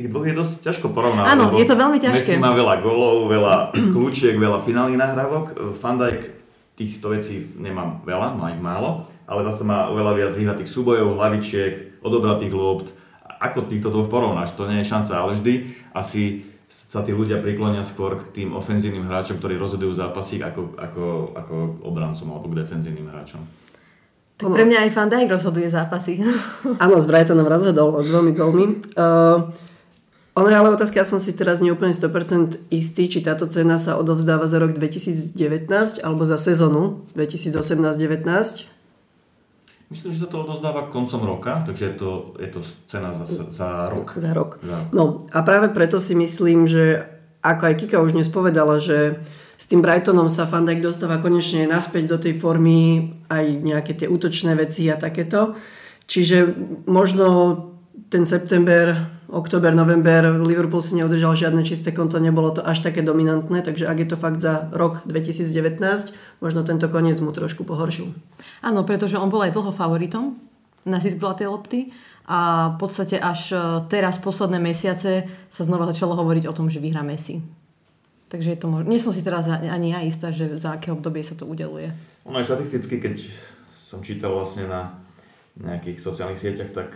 ich 0.00 0.08
dvoch 0.08 0.24
je 0.24 0.34
dosť 0.34 0.54
ťažko 0.64 0.90
porovnať. 0.96 1.24
Áno, 1.28 1.52
je 1.54 1.66
to 1.68 1.76
veľmi 1.76 1.98
ťažké. 2.00 2.34
Messi 2.34 2.42
má 2.42 2.56
veľa 2.56 2.80
golov, 2.80 3.28
veľa 3.28 3.54
kľúčiek, 3.94 4.34
veľa 4.40 4.64
finálnych 4.64 4.98
nahrávok. 4.98 5.76
Van 5.76 6.00
Dijk 6.00 6.22
týchto 6.80 7.12
vecí 7.12 7.52
nemá 7.60 8.00
veľa, 8.08 8.40
má 8.40 8.56
ich 8.56 8.62
málo, 8.62 9.04
ale 9.28 9.44
zase 9.52 9.68
má 9.68 9.92
oveľa 9.92 10.16
viac 10.16 10.32
vyhratých 10.32 10.72
súbojov, 10.72 11.20
hlavičiek, 11.20 12.00
odobratých 12.00 12.56
lopt. 12.56 12.88
Ako 13.40 13.68
týchto 13.68 13.92
dvoch 13.92 14.08
porovnáš? 14.08 14.56
To 14.56 14.64
nie 14.64 14.80
je 14.80 14.88
šanca, 14.88 15.12
ale 15.16 15.36
vždy 15.36 15.52
asi 15.92 16.48
sa 16.70 17.02
tí 17.02 17.10
ľudia 17.10 17.42
priklonia 17.42 17.82
skôr 17.82 18.16
k 18.16 18.30
tým 18.30 18.54
ofenzívnym 18.54 19.04
hráčom, 19.04 19.42
ktorí 19.42 19.58
rozhodujú 19.58 19.92
zápasy, 19.92 20.38
ako, 20.40 20.78
ako, 20.78 21.04
ako 21.34 21.54
k 21.74 21.78
obrancom 21.82 22.26
alebo 22.30 22.46
k 22.54 22.62
defenzívnym 22.62 23.10
hráčom. 23.10 23.42
Tak 24.40 24.48
pre 24.48 24.64
mňa 24.64 24.88
aj 24.88 24.90
Van 24.96 25.10
Dijk 25.12 25.28
rozhoduje 25.36 25.68
zápasy. 25.68 26.24
Áno, 26.80 26.96
s 26.96 27.04
Brightonom 27.04 27.44
rozhodol 27.44 28.00
dvomi 28.00 28.32
golmi. 28.32 28.80
Uh, 28.96 29.52
ono 30.34 30.46
je 30.46 30.56
ale 30.56 30.70
otázka, 30.70 31.02
ja 31.02 31.08
som 31.08 31.18
si 31.18 31.34
teraz 31.34 31.58
neúplne 31.58 31.90
100% 31.90 32.70
istý, 32.70 33.10
či 33.10 33.18
táto 33.18 33.50
cena 33.50 33.82
sa 33.82 33.98
odovzdáva 33.98 34.46
za 34.46 34.62
rok 34.62 34.78
2019 34.78 35.34
alebo 36.06 36.22
za 36.22 36.38
sezónu 36.38 37.02
2018-19. 37.18 38.70
Myslím, 39.90 40.14
že 40.14 40.22
sa 40.22 40.30
to 40.30 40.46
odovzdáva 40.46 40.86
koncom 40.86 41.26
roka, 41.26 41.66
takže 41.66 41.84
je 41.90 41.94
to, 41.98 42.10
je 42.38 42.46
to 42.46 42.60
cena 42.86 43.10
za, 43.10 43.26
za 43.50 43.90
rok. 43.90 44.14
Za 44.14 44.30
rok. 44.30 44.62
Za 44.62 44.76
rok. 44.86 44.90
No 44.94 45.26
a 45.34 45.42
práve 45.42 45.74
preto 45.74 45.98
si 45.98 46.14
myslím, 46.14 46.70
že 46.70 47.10
ako 47.42 47.62
aj 47.66 47.74
Kika 47.74 47.98
už 47.98 48.14
dnes 48.14 48.30
povedala, 48.30 48.78
že 48.78 49.18
s 49.58 49.66
tým 49.66 49.82
Brightonom 49.82 50.30
sa 50.30 50.46
Van 50.46 50.62
Dijk 50.62 50.78
dostáva 50.78 51.18
konečne 51.18 51.66
naspäť 51.66 52.04
do 52.06 52.16
tej 52.22 52.38
formy 52.38 53.12
aj 53.26 53.44
nejaké 53.66 53.98
tie 53.98 54.06
útočné 54.06 54.54
veci 54.54 54.86
a 54.86 54.96
takéto. 55.00 55.58
Čiže 56.06 56.54
možno 56.86 57.26
ten 58.10 58.26
september, 58.26 59.06
október, 59.30 59.70
november 59.70 60.42
Liverpool 60.42 60.82
si 60.82 60.98
neudržal 60.98 61.38
žiadne 61.38 61.62
čisté 61.62 61.94
konto, 61.94 62.18
nebolo 62.18 62.50
to 62.50 62.60
až 62.66 62.82
také 62.82 63.06
dominantné, 63.06 63.62
takže 63.62 63.86
ak 63.86 63.98
je 64.02 64.08
to 64.10 64.16
fakt 64.18 64.42
za 64.42 64.66
rok 64.74 65.06
2019, 65.06 65.78
možno 66.42 66.66
tento 66.66 66.90
koniec 66.90 67.22
mu 67.22 67.30
trošku 67.30 67.62
pohoršil. 67.62 68.10
Áno, 68.66 68.82
pretože 68.82 69.14
on 69.14 69.30
bol 69.30 69.46
aj 69.46 69.54
dlho 69.54 69.70
favoritom 69.70 70.34
na 70.82 70.98
zisk 70.98 71.22
zlatej 71.22 71.54
lopty 71.54 71.94
a 72.26 72.74
v 72.74 72.76
podstate 72.82 73.14
až 73.14 73.54
teraz 73.86 74.18
posledné 74.18 74.58
mesiace 74.58 75.30
sa 75.46 75.62
znova 75.62 75.86
začalo 75.86 76.18
hovoriť 76.18 76.50
o 76.50 76.56
tom, 76.56 76.66
že 76.66 76.82
vyhrá 76.82 77.06
Messi. 77.06 77.38
Takže 78.26 78.54
je 78.54 78.58
to 78.58 78.66
možno... 78.66 78.90
Nie 78.90 79.02
som 79.02 79.14
si 79.14 79.22
teraz 79.22 79.46
ani 79.46 79.94
ja 79.94 80.02
istá, 80.02 80.34
že 80.34 80.50
za 80.58 80.78
aké 80.78 80.90
obdobie 80.90 81.22
sa 81.22 81.38
to 81.38 81.46
udeluje. 81.46 81.94
Ono 82.26 82.38
aj 82.38 82.46
štatisticky, 82.46 82.98
keď 82.98 83.14
som 83.78 84.02
čítal 84.02 84.34
vlastne 84.34 84.66
na 84.66 84.98
nejakých 85.58 85.98
sociálnych 86.02 86.38
sieťach, 86.38 86.70
tak 86.74 86.94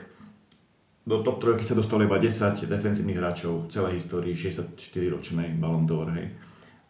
do 1.05 1.21
top 1.21 1.41
trojky 1.41 1.65
sa 1.65 1.77
dostalo 1.77 2.05
iba 2.05 2.17
10 2.17 2.65
defensívnych 2.65 3.21
hráčov 3.21 3.69
v 3.69 3.71
celej 3.71 4.01
histórii 4.01 4.33
64-ročnej 4.33 5.57
Ballon 5.61 5.85
d'Or, 5.85 6.09
hej. 6.17 6.33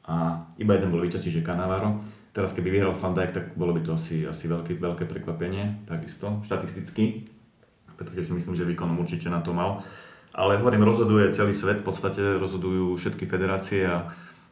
A 0.07 0.46
iba 0.59 0.79
jeden 0.79 0.94
bol 0.94 1.03
víťazí, 1.03 1.35
že 1.35 1.42
Canavaro. 1.42 2.03
Teraz 2.35 2.50
keby 2.50 2.70
vyhral 2.70 2.94
Van 2.94 3.14
Dijk, 3.14 3.31
tak 3.31 3.44
bolo 3.55 3.74
by 3.74 3.81
to 3.87 3.94
asi, 3.94 4.27
asi 4.27 4.50
veľké, 4.50 4.79
veľké 4.79 5.05
prekvapenie, 5.07 5.87
takisto, 5.87 6.42
štatisticky, 6.46 7.31
pretože 7.94 8.31
si 8.31 8.33
myslím, 8.35 8.59
že 8.59 8.66
výkonom 8.66 8.98
určite 8.98 9.31
na 9.31 9.38
to 9.38 9.55
mal. 9.55 9.87
Ale 10.35 10.59
hovorím, 10.59 10.83
rozhoduje 10.83 11.31
celý 11.31 11.55
svet, 11.55 11.83
v 11.83 11.87
podstate 11.87 12.42
rozhodujú 12.42 12.98
všetky 12.98 13.31
federácie 13.31 13.87
a 13.87 14.11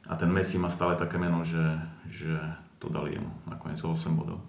a 0.09 0.16
ten 0.18 0.31
Messi 0.31 0.59
má 0.59 0.66
stále 0.66 0.98
také 0.98 1.18
meno, 1.18 1.46
že, 1.46 1.62
že 2.11 2.35
to 2.83 2.90
dali 2.90 3.14
jemu 3.14 3.31
nakoniec 3.46 3.79
8 3.79 3.94
bodov. 4.18 4.42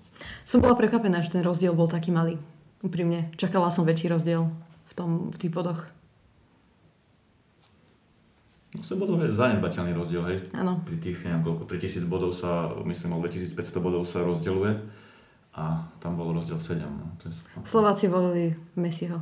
Som 0.43 0.65
bola 0.65 0.73
prekvapená, 0.73 1.21
že 1.21 1.30
ten 1.30 1.45
rozdiel 1.45 1.78
bol 1.78 1.86
taký 1.86 2.10
malý. 2.10 2.41
Úprimne. 2.82 3.30
Čakala 3.38 3.69
som 3.69 3.86
väčší 3.86 4.10
rozdiel 4.10 4.49
v, 4.93 5.01
tom, 5.01 5.10
v 5.34 5.38
tých 5.41 5.49
bodoch. 5.49 5.89
8 8.77 8.97
bodov 8.97 9.21
je 9.21 9.34
zanedbateľný 9.34 9.93
rozdiel, 9.93 10.21
hej. 10.29 10.38
Áno. 10.53 10.82
Pri 10.86 10.97
tých, 11.01 11.21
neviem 11.25 11.45
koľko, 11.45 11.65
3000 11.65 12.06
bodov 12.10 12.34
sa, 12.34 12.69
myslím, 12.86 13.17
o 13.17 13.21
2500 13.21 13.58
bodov 13.82 14.06
sa 14.06 14.21
rozdeľuje 14.21 14.71
a 15.53 15.86
tam 16.01 16.17
bol 16.17 16.34
rozdiel 16.34 16.58
7. 16.58 16.82
No. 16.82 17.06
To 17.21 17.29
je, 17.29 17.34
no, 17.58 17.62
Slováci 17.65 18.10
volili 18.10 18.58
Messiho. 18.73 19.21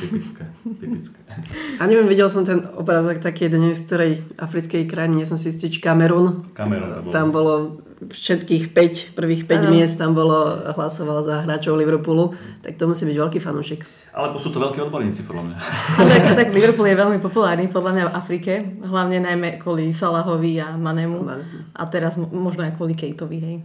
typické, 0.00 0.48
typické. 0.80 1.20
A 1.80 1.88
neviem, 1.90 2.06
videl 2.08 2.30
som 2.30 2.46
ten 2.46 2.62
obrázok 2.78 3.20
taký 3.20 3.50
jeden 3.50 3.68
z 3.74 3.84
ktorej 3.84 4.12
africkej 4.38 4.86
krajiny, 4.88 5.24
nie 5.24 5.28
som 5.28 5.36
si 5.36 5.52
istý, 5.52 5.68
Kamerun. 5.68 6.54
Kamerun. 6.56 7.12
Tam 7.12 7.34
bolo 7.34 7.84
všetkých 8.08 8.70
5, 8.70 9.18
prvých 9.18 9.44
5 9.44 9.60
Áno. 9.60 9.70
miest, 9.74 10.00
tam 10.00 10.16
bolo, 10.16 10.56
hlasoval 10.72 11.20
za 11.26 11.44
hráčov 11.44 11.76
Liverpoolu, 11.76 12.32
tak 12.64 12.80
to 12.80 12.88
musí 12.88 13.04
byť 13.04 13.16
veľký 13.18 13.38
fanúšik. 13.42 13.82
Alebo 14.14 14.38
sú 14.38 14.54
to 14.54 14.62
veľkí 14.62 14.78
odborníci, 14.78 15.26
podľa 15.26 15.50
mňa. 15.50 15.56
A 15.58 16.02
tak, 16.06 16.22
tak 16.38 16.48
Liverpool 16.54 16.86
je 16.86 16.94
veľmi 16.94 17.18
populárny 17.18 17.66
podľa 17.66 17.92
mňa 17.92 18.04
v 18.06 18.14
Afrike, 18.14 18.52
hlavne 18.80 19.18
najmä 19.18 19.58
kvôli 19.58 19.90
Salahovi 19.90 20.62
a 20.62 20.78
Manemu 20.78 21.18
Mane. 21.18 21.44
a 21.74 21.82
teraz 21.90 22.14
mo- 22.14 22.30
možno 22.30 22.62
aj 22.62 22.78
kvôli 22.78 22.94
Kejtovi, 22.94 23.38
hej. 23.42 23.56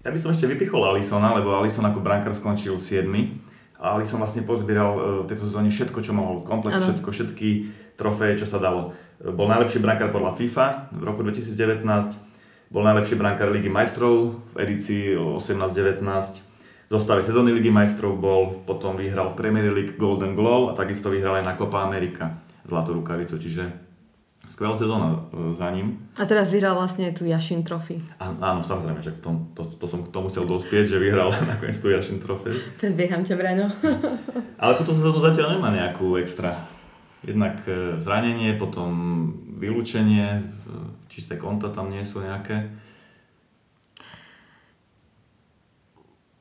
Ja 0.00 0.08
by 0.08 0.16
som 0.16 0.32
ešte 0.32 0.48
vypichol 0.48 0.80
Alisona, 0.80 1.36
lebo 1.36 1.52
Alison 1.52 1.84
ako 1.84 2.00
brankár 2.00 2.32
skončil 2.32 2.80
7. 2.80 3.04
A 3.78 3.94
Alison 3.94 4.16
vlastne 4.16 4.42
pozbieral 4.42 4.90
e, 4.90 5.00
v 5.22 5.28
tejto 5.28 5.44
sezóne 5.44 5.68
všetko, 5.68 6.00
čo 6.00 6.16
mohol. 6.16 6.40
Komplet 6.40 6.80
Áno. 6.80 6.88
všetko, 6.88 7.08
všetky 7.12 7.48
trofeje, 7.94 8.40
čo 8.40 8.46
sa 8.48 8.56
dalo. 8.56 8.96
E, 9.20 9.28
Bol 9.28 9.44
najlepší 9.46 9.78
brankár 9.78 10.08
podľa 10.08 10.32
FIFA 10.34 10.66
v 10.96 11.02
roku 11.04 11.20
2019. 11.20 11.84
Bol 12.72 12.82
najlepší 12.82 13.14
brankár 13.14 13.52
Ligy 13.52 13.68
majstrov 13.68 14.40
v 14.50 14.64
edícii 14.64 15.12
18-19. 15.14 16.47
Zostave 16.88 17.20
sezóny 17.20 17.52
Ligy 17.52 17.68
majstrov 17.68 18.16
bol, 18.16 18.64
potom 18.64 18.96
vyhral 18.96 19.36
v 19.36 19.36
Premier 19.36 19.68
League 19.68 20.00
Golden 20.00 20.32
Glove 20.32 20.72
a 20.72 20.76
takisto 20.76 21.12
vyhral 21.12 21.36
aj 21.36 21.44
na 21.44 21.52
Copa 21.52 21.84
America 21.84 22.40
zlatú 22.64 22.96
rukavicu, 22.96 23.36
čiže 23.36 23.68
skvelá 24.48 24.72
sezóna 24.72 25.28
e, 25.28 25.52
za 25.52 25.68
ním. 25.68 26.08
A 26.16 26.24
teraz 26.24 26.48
vyhral 26.48 26.72
vlastne 26.72 27.12
tú 27.12 27.28
Jašin 27.28 27.60
Trophy. 27.60 28.00
Á- 28.16 28.32
Áno, 28.32 28.64
samozrejme, 28.64 29.04
že 29.04 29.12
tom, 29.20 29.52
to, 29.52 29.68
to 29.68 29.84
som 29.84 30.00
k 30.00 30.08
tomu 30.08 30.32
musel 30.32 30.48
dospieť, 30.48 30.96
že 30.96 30.98
vyhral 30.98 31.28
nakoniec 31.52 31.76
tú 31.76 31.92
Jašin 31.92 32.18
trofej. 32.18 32.56
Predbieham 32.80 33.20
ťa, 33.20 33.36
Braňo. 33.36 33.68
Ale 34.64 34.72
túto 34.74 34.96
sezónu 34.96 35.20
zatiaľ 35.20 35.60
nemá 35.60 35.68
nejakú 35.68 36.16
extra. 36.16 36.64
Jednak 37.20 37.60
e, 37.68 38.00
zranenie, 38.00 38.56
potom 38.56 38.88
vylúčenie, 39.60 40.40
e, 40.40 40.42
čisté 41.12 41.36
konta 41.36 41.68
tam 41.68 41.92
nie 41.92 42.00
sú 42.00 42.24
nejaké. 42.24 42.87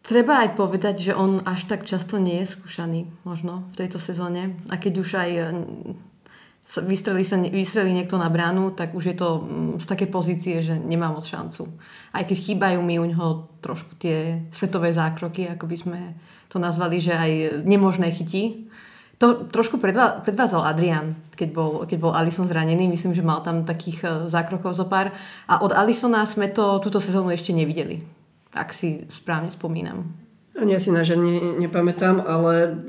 Treba 0.07 0.39
aj 0.39 0.55
povedať, 0.55 1.11
že 1.11 1.13
on 1.19 1.43
až 1.43 1.67
tak 1.67 1.83
často 1.83 2.15
nie 2.15 2.39
je 2.39 2.55
skúšaný 2.55 3.11
možno 3.27 3.67
v 3.75 3.83
tejto 3.83 3.99
sezóne. 3.99 4.55
A 4.71 4.79
keď 4.79 5.03
už 5.03 5.09
aj 5.19 5.29
mm, 5.51 6.87
vystrelí, 6.87 7.27
sa, 7.27 7.35
vystrelí 7.35 7.91
niekto 7.91 8.15
na 8.15 8.31
bránu, 8.31 8.71
tak 8.71 8.95
už 8.95 9.03
je 9.11 9.15
to 9.19 9.43
mm, 9.43 9.83
z 9.83 9.85
také 9.87 10.07
pozície, 10.07 10.63
že 10.63 10.79
nemá 10.79 11.11
moc 11.11 11.27
šancu. 11.27 11.67
Aj 12.15 12.23
keď 12.23 12.39
chýbajú 12.39 12.79
mi 12.87 13.03
u 13.03 13.03
ňoho 13.03 13.59
trošku 13.59 13.99
tie 13.99 14.47
svetové 14.55 14.95
zákroky, 14.95 15.51
ako 15.51 15.67
by 15.67 15.75
sme 15.75 15.99
to 16.47 16.55
nazvali, 16.55 17.03
že 17.03 17.11
aj 17.11 17.67
nemožné 17.67 18.07
chytí. 18.15 18.71
To 19.19 19.43
trošku 19.43 19.75
predvá, 19.75 20.23
predvádzal 20.23 20.71
Adrian, 20.71 21.19
keď 21.35 21.49
bol, 21.51 21.71
keď 21.83 21.97
bol 21.99 22.15
Alison 22.15 22.47
zranený. 22.47 22.87
Myslím, 22.87 23.11
že 23.11 23.27
mal 23.27 23.43
tam 23.43 23.67
takých 23.67 23.99
e, 24.07 24.07
zákrokov 24.31 24.71
zo 24.71 24.87
pár. 24.87 25.11
A 25.51 25.59
od 25.59 25.75
Alisona 25.75 26.23
sme 26.23 26.47
to 26.47 26.79
túto 26.79 27.03
sezónu 27.03 27.35
ešte 27.35 27.51
nevideli. 27.51 28.16
Ak 28.57 28.73
si 28.73 29.05
správne 29.13 29.53
spomínam. 29.53 30.17
Ani 30.57 30.73
ja 30.73 30.81
si 30.81 30.89
na 30.89 31.05
žene 31.05 31.61
nepamätám, 31.61 32.17
ale 32.25 32.81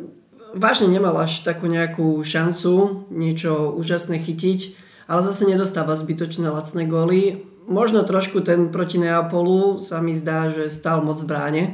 vážne 0.57 0.89
nemal 0.89 1.13
až 1.21 1.45
takú 1.45 1.69
nejakú 1.69 2.25
šancu 2.25 3.05
niečo 3.13 3.77
úžasné 3.77 4.17
chytiť, 4.17 4.73
ale 5.05 5.21
zase 5.21 5.45
nedostáva 5.45 5.93
zbytočné 5.93 6.49
lacné 6.49 6.89
góly. 6.89 7.45
Možno 7.69 8.01
trošku 8.09 8.41
ten 8.41 8.73
proti 8.73 8.97
Neapolu 8.97 9.85
sa 9.85 10.01
mi 10.01 10.17
zdá, 10.17 10.49
že 10.49 10.73
stál 10.73 11.05
moc 11.05 11.21
v 11.21 11.29
bráne. 11.29 11.65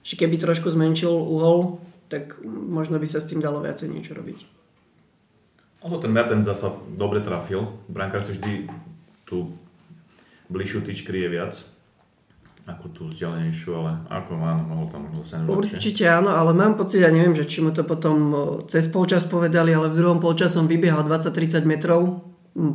Že 0.00 0.24
keby 0.24 0.40
trošku 0.40 0.72
zmenšil 0.72 1.12
uhol, 1.12 1.84
tak 2.08 2.40
možno 2.48 2.96
by 2.96 3.04
sa 3.04 3.20
s 3.20 3.28
tým 3.28 3.44
dalo 3.44 3.60
viacej 3.60 3.92
niečo 3.92 4.16
robiť. 4.16 4.38
Ono 5.84 6.00
ten 6.00 6.08
Mertens 6.08 6.48
zasa 6.48 6.72
dobre 6.96 7.20
trafil. 7.20 7.68
Brankár 7.92 8.24
si 8.24 8.32
vždy 8.32 8.72
tú 9.28 9.52
bližšiu 10.48 10.88
tyč 10.88 11.04
kryje 11.04 11.28
viac 11.28 11.52
ako 12.66 12.86
tú 12.90 13.02
vzdialenejšiu, 13.14 13.70
ale 13.78 14.02
ako 14.10 14.42
áno, 14.42 14.62
mohol 14.66 14.86
tam 14.90 15.06
možno 15.06 15.22
sa. 15.22 15.38
Určite 15.46 16.02
áno, 16.10 16.34
ale 16.34 16.50
mám 16.50 16.74
pocit, 16.74 16.98
ja 16.98 17.14
neviem, 17.14 17.38
že 17.38 17.46
či 17.46 17.62
mu 17.62 17.70
to 17.70 17.86
potom 17.86 18.34
cez 18.66 18.90
polčas 18.90 19.22
povedali, 19.22 19.70
ale 19.70 19.86
v 19.86 19.98
druhom 20.02 20.18
polčasom 20.18 20.66
vybiehal 20.66 21.06
20-30 21.06 21.62
metrov 21.62 22.26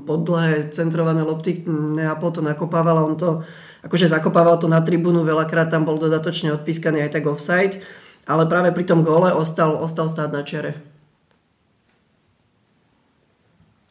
pod 0.08 0.24
dlhé 0.24 0.72
centrované 0.72 1.28
lopty, 1.28 1.68
Neapol 1.68 2.32
to 2.32 2.40
nakopával 2.40 3.02
a 3.02 3.04
on 3.04 3.20
to, 3.20 3.44
akože 3.84 4.08
zakopával 4.08 4.56
to 4.62 4.72
na 4.72 4.80
tribúnu, 4.80 5.28
veľakrát 5.28 5.68
tam 5.68 5.84
bol 5.84 6.00
dodatočne 6.00 6.56
odpískaný 6.56 7.04
aj 7.04 7.20
tak 7.20 7.28
offside, 7.28 7.84
ale 8.30 8.48
práve 8.48 8.72
pri 8.72 8.88
tom 8.88 9.04
gole 9.04 9.34
ostal, 9.34 9.76
ostal 9.76 10.08
stáť 10.08 10.30
na 10.32 10.42
čere. 10.48 10.72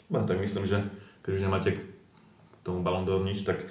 No, 0.09 0.25
tak 0.25 0.41
myslím, 0.41 0.65
že 0.65 0.81
keď 1.23 1.31
už 1.37 1.45
nemáte 1.45 1.71
k 1.77 1.81
tomu 2.65 2.81
Ballon 2.81 3.05
nič, 3.27 3.45
tak 3.45 3.69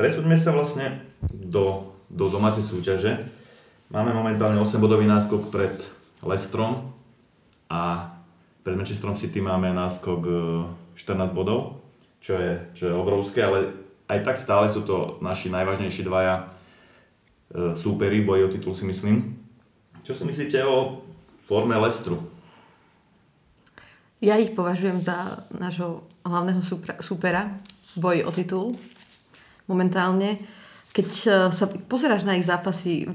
presúďme 0.00 0.32
sa 0.40 0.56
vlastne 0.56 1.04
do, 1.28 1.92
do 2.08 2.32
domácej 2.32 2.64
súťaže. 2.64 3.20
Máme 3.92 4.16
momentálne 4.16 4.56
8-bodový 4.56 5.04
náskok 5.04 5.52
pred 5.52 5.76
Lestrom 6.24 6.96
a 7.68 8.08
pred 8.64 8.80
Manchesterom 8.80 9.12
City 9.20 9.44
máme 9.44 9.76
náskok 9.76 10.20
e, 10.24 10.32
14 10.96 11.36
bodov, 11.36 11.84
čo 12.24 12.32
je, 12.32 12.52
čo 12.72 12.88
je 12.88 12.94
obrovské, 12.96 13.44
ale 13.44 13.76
aj 14.08 14.24
tak 14.24 14.36
stále 14.40 14.72
sú 14.72 14.88
to 14.88 15.20
naši 15.20 15.52
najvážnejší 15.52 16.00
dvaja 16.08 16.48
e, 16.48 17.76
súperi, 17.76 18.24
boji 18.24 18.48
o 18.48 18.52
titul 18.52 18.72
si 18.72 18.88
myslím. 18.88 19.36
Čo 20.00 20.16
si 20.16 20.24
myslíte 20.24 20.64
o 20.64 21.04
forme 21.44 21.76
Lestru? 21.76 22.24
Ja 24.24 24.40
ich 24.40 24.56
považujem 24.56 25.04
za 25.04 25.44
nášho 25.52 26.08
hlavného 26.24 26.64
supera 27.04 27.60
boji 28.00 28.24
o 28.24 28.32
titul 28.32 28.72
momentálne. 29.70 30.42
Keď 30.90 31.08
eh, 31.24 31.32
sa 31.54 31.64
pozeráš 31.66 32.26
na 32.26 32.34
ich 32.34 32.44
zápasy, 32.44 33.06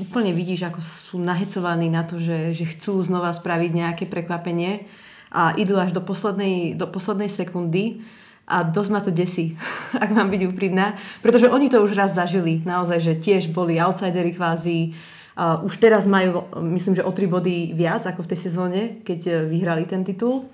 úplne 0.00 0.32
vidíš, 0.32 0.72
ako 0.72 0.80
sú 0.80 1.16
nahecovaní 1.20 1.92
na 1.92 2.08
to, 2.08 2.16
že, 2.16 2.56
že 2.56 2.64
chcú 2.72 3.04
znova 3.04 3.36
spraviť 3.36 3.70
nejaké 3.76 4.04
prekvapenie 4.08 4.88
a 5.28 5.52
idú 5.60 5.76
až 5.76 5.92
do 5.92 6.00
poslednej, 6.00 6.72
do 6.72 6.88
poslednej 6.88 7.28
sekundy 7.28 8.00
a 8.48 8.64
dosť 8.64 8.90
ma 8.90 9.00
to 9.04 9.12
desí, 9.12 9.60
ak 10.04 10.08
mám 10.08 10.32
byť 10.32 10.42
úprimná, 10.48 10.96
pretože 11.20 11.52
oni 11.52 11.68
to 11.68 11.84
už 11.84 11.92
raz 11.92 12.16
zažili, 12.16 12.64
naozaj, 12.64 12.98
že 13.04 13.20
tiež 13.20 13.52
boli 13.52 13.76
outsidery 13.76 14.32
kvázi, 14.32 14.96
už 15.38 15.78
teraz 15.78 16.02
majú, 16.02 16.50
myslím, 16.74 16.98
že 16.98 17.06
o 17.06 17.14
3 17.14 17.30
body 17.30 17.70
viac 17.70 18.02
ako 18.10 18.26
v 18.26 18.30
tej 18.34 18.40
sezóne, 18.42 18.80
keď 19.06 19.20
eh, 19.26 19.34
vyhrali 19.46 19.86
ten 19.86 20.02
titul. 20.02 20.50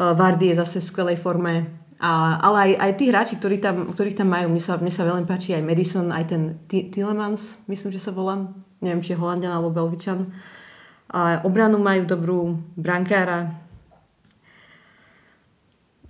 Eh, 0.00 0.14
Vardy 0.16 0.54
je 0.54 0.60
zase 0.64 0.80
v 0.80 0.88
skvelej 0.88 1.18
forme. 1.20 1.68
A, 2.00 2.40
ale 2.40 2.56
aj, 2.64 2.70
aj 2.80 2.92
tí 2.96 3.04
hráči, 3.12 3.34
ktorí 3.36 3.60
tam, 3.60 3.92
ktorých 3.92 4.16
tam 4.16 4.32
majú, 4.32 4.48
mne 4.48 4.62
sa, 4.64 4.80
mne 4.80 4.88
sa 4.88 5.04
veľmi 5.04 5.28
páči 5.28 5.52
aj 5.52 5.60
Madison, 5.60 6.08
aj 6.08 6.24
ten 6.32 6.42
Ti- 6.64 6.88
Tillemans, 6.88 7.60
myslím, 7.68 7.92
že 7.92 8.00
sa 8.00 8.08
volá. 8.08 8.48
Neviem, 8.80 9.04
či 9.04 9.12
je 9.12 9.20
Holandian 9.20 9.52
alebo 9.52 9.68
Belgičan. 9.68 10.32
A 11.12 11.44
obranu 11.44 11.76
majú 11.76 12.08
dobrú, 12.08 12.56
brankára. 12.72 13.52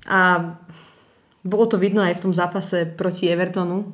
A 0.07 0.55
bolo 1.43 1.65
to 1.67 1.75
vidno 1.75 2.07
aj 2.07 2.23
v 2.23 2.23
tom 2.23 2.33
zápase 2.39 2.87
proti 2.87 3.27
Evertonu, 3.27 3.91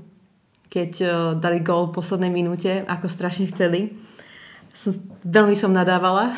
keď 0.68 0.92
uh, 1.00 1.10
dali 1.40 1.64
gól 1.64 1.88
v 1.88 1.96
poslednej 1.96 2.28
minúte, 2.28 2.84
ako 2.84 3.08
strašne 3.08 3.48
chceli. 3.48 3.96
Som, 4.76 4.92
veľmi 5.24 5.56
som 5.56 5.72
nadávala. 5.72 6.36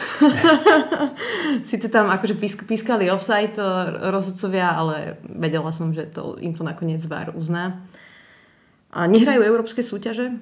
si 1.69 1.77
to 1.77 1.91
tam 1.91 2.07
akože 2.07 2.39
písk, 2.39 2.63
pískali 2.65 3.11
offside 3.11 3.59
uh, 3.59 4.11
rozhodcovia, 4.15 4.71
ale 4.73 5.19
vedela 5.27 5.75
som, 5.75 5.91
že 5.91 6.07
to 6.07 6.39
im 6.39 6.55
to 6.55 6.63
nakoniec 6.63 7.03
VAR 7.03 7.35
uzná. 7.35 7.83
A 8.95 9.05
nehrajú 9.05 9.45
európske 9.45 9.85
súťaže, 9.85 10.39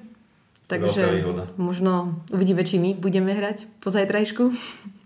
takže 0.71 1.25
možno 1.59 2.23
uvidíme, 2.31 2.63
či 2.63 2.79
my 2.79 2.95
budeme 2.95 3.35
hrať 3.35 3.67
po 3.83 3.91
zajtrajšku. 3.91 4.55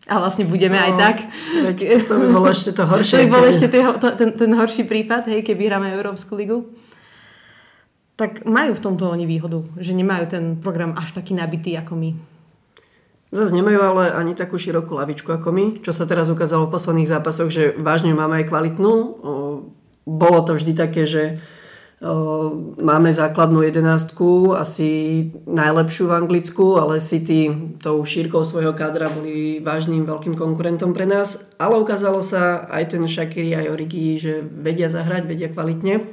A 0.10 0.18
vlastne 0.18 0.50
budeme 0.50 0.82
No, 0.82 0.86
aj 0.86 0.92
tak. 0.98 1.18
Veď 1.62 1.78
to 2.10 2.18
by 2.18 2.28
bolo 2.34 2.48
ešte 2.50 2.74
to 2.74 2.84
To 2.86 2.90
horšie. 2.90 3.26
by 3.26 3.30
bol 3.30 3.46
ešte 3.46 3.68
ten, 3.70 3.86
ten, 4.18 4.30
ten 4.34 4.52
horší 4.58 4.84
prípad, 4.90 5.30
hej, 5.30 5.46
keby 5.46 5.70
hráme 5.70 5.94
Európsku 5.94 6.34
ligu. 6.34 6.74
Tak 8.18 8.46
majú 8.46 8.78
v 8.78 8.84
tomto 8.84 9.10
oni 9.10 9.26
výhodu, 9.26 9.62
že 9.78 9.94
nemajú 9.94 10.26
ten 10.30 10.44
program 10.58 10.94
až 10.98 11.14
taký 11.18 11.38
nabitý 11.38 11.78
ako 11.78 11.94
my. 11.98 12.12
Zase 13.32 13.56
nemajú 13.56 13.80
ale 13.80 14.12
ani 14.12 14.36
takú 14.36 14.60
širokú 14.60 15.00
lavičku 15.00 15.32
ako 15.32 15.50
my, 15.56 15.66
čo 15.80 15.96
sa 15.96 16.04
teraz 16.04 16.28
ukázalo 16.28 16.68
v 16.68 16.76
posledných 16.76 17.12
zápasoch, 17.12 17.48
že 17.48 17.72
vážne 17.80 18.12
máme 18.12 18.44
aj 18.44 18.52
kvalitnú. 18.52 18.94
Bolo 20.04 20.40
to 20.44 20.60
vždy 20.60 20.76
také, 20.76 21.08
že 21.08 21.40
Máme 22.82 23.14
základnú 23.14 23.62
jedenástku, 23.62 24.58
asi 24.58 24.90
najlepšiu 25.46 26.10
v 26.10 26.18
Anglicku, 26.18 26.82
ale 26.82 26.98
City 26.98 27.54
tou 27.78 28.02
šírkou 28.02 28.42
svojho 28.42 28.74
kádra 28.74 29.06
boli 29.14 29.62
vážnym 29.62 30.10
veľkým 30.10 30.34
konkurentom 30.34 30.98
pre 30.98 31.06
nás. 31.06 31.46
Ale 31.62 31.78
ukázalo 31.78 32.26
sa 32.26 32.66
aj 32.74 32.98
ten 32.98 33.06
Shakiri, 33.06 33.54
aj 33.54 33.70
Origi, 33.70 34.18
že 34.18 34.42
vedia 34.42 34.90
zahrať, 34.90 35.30
vedia 35.30 35.54
kvalitne. 35.54 36.10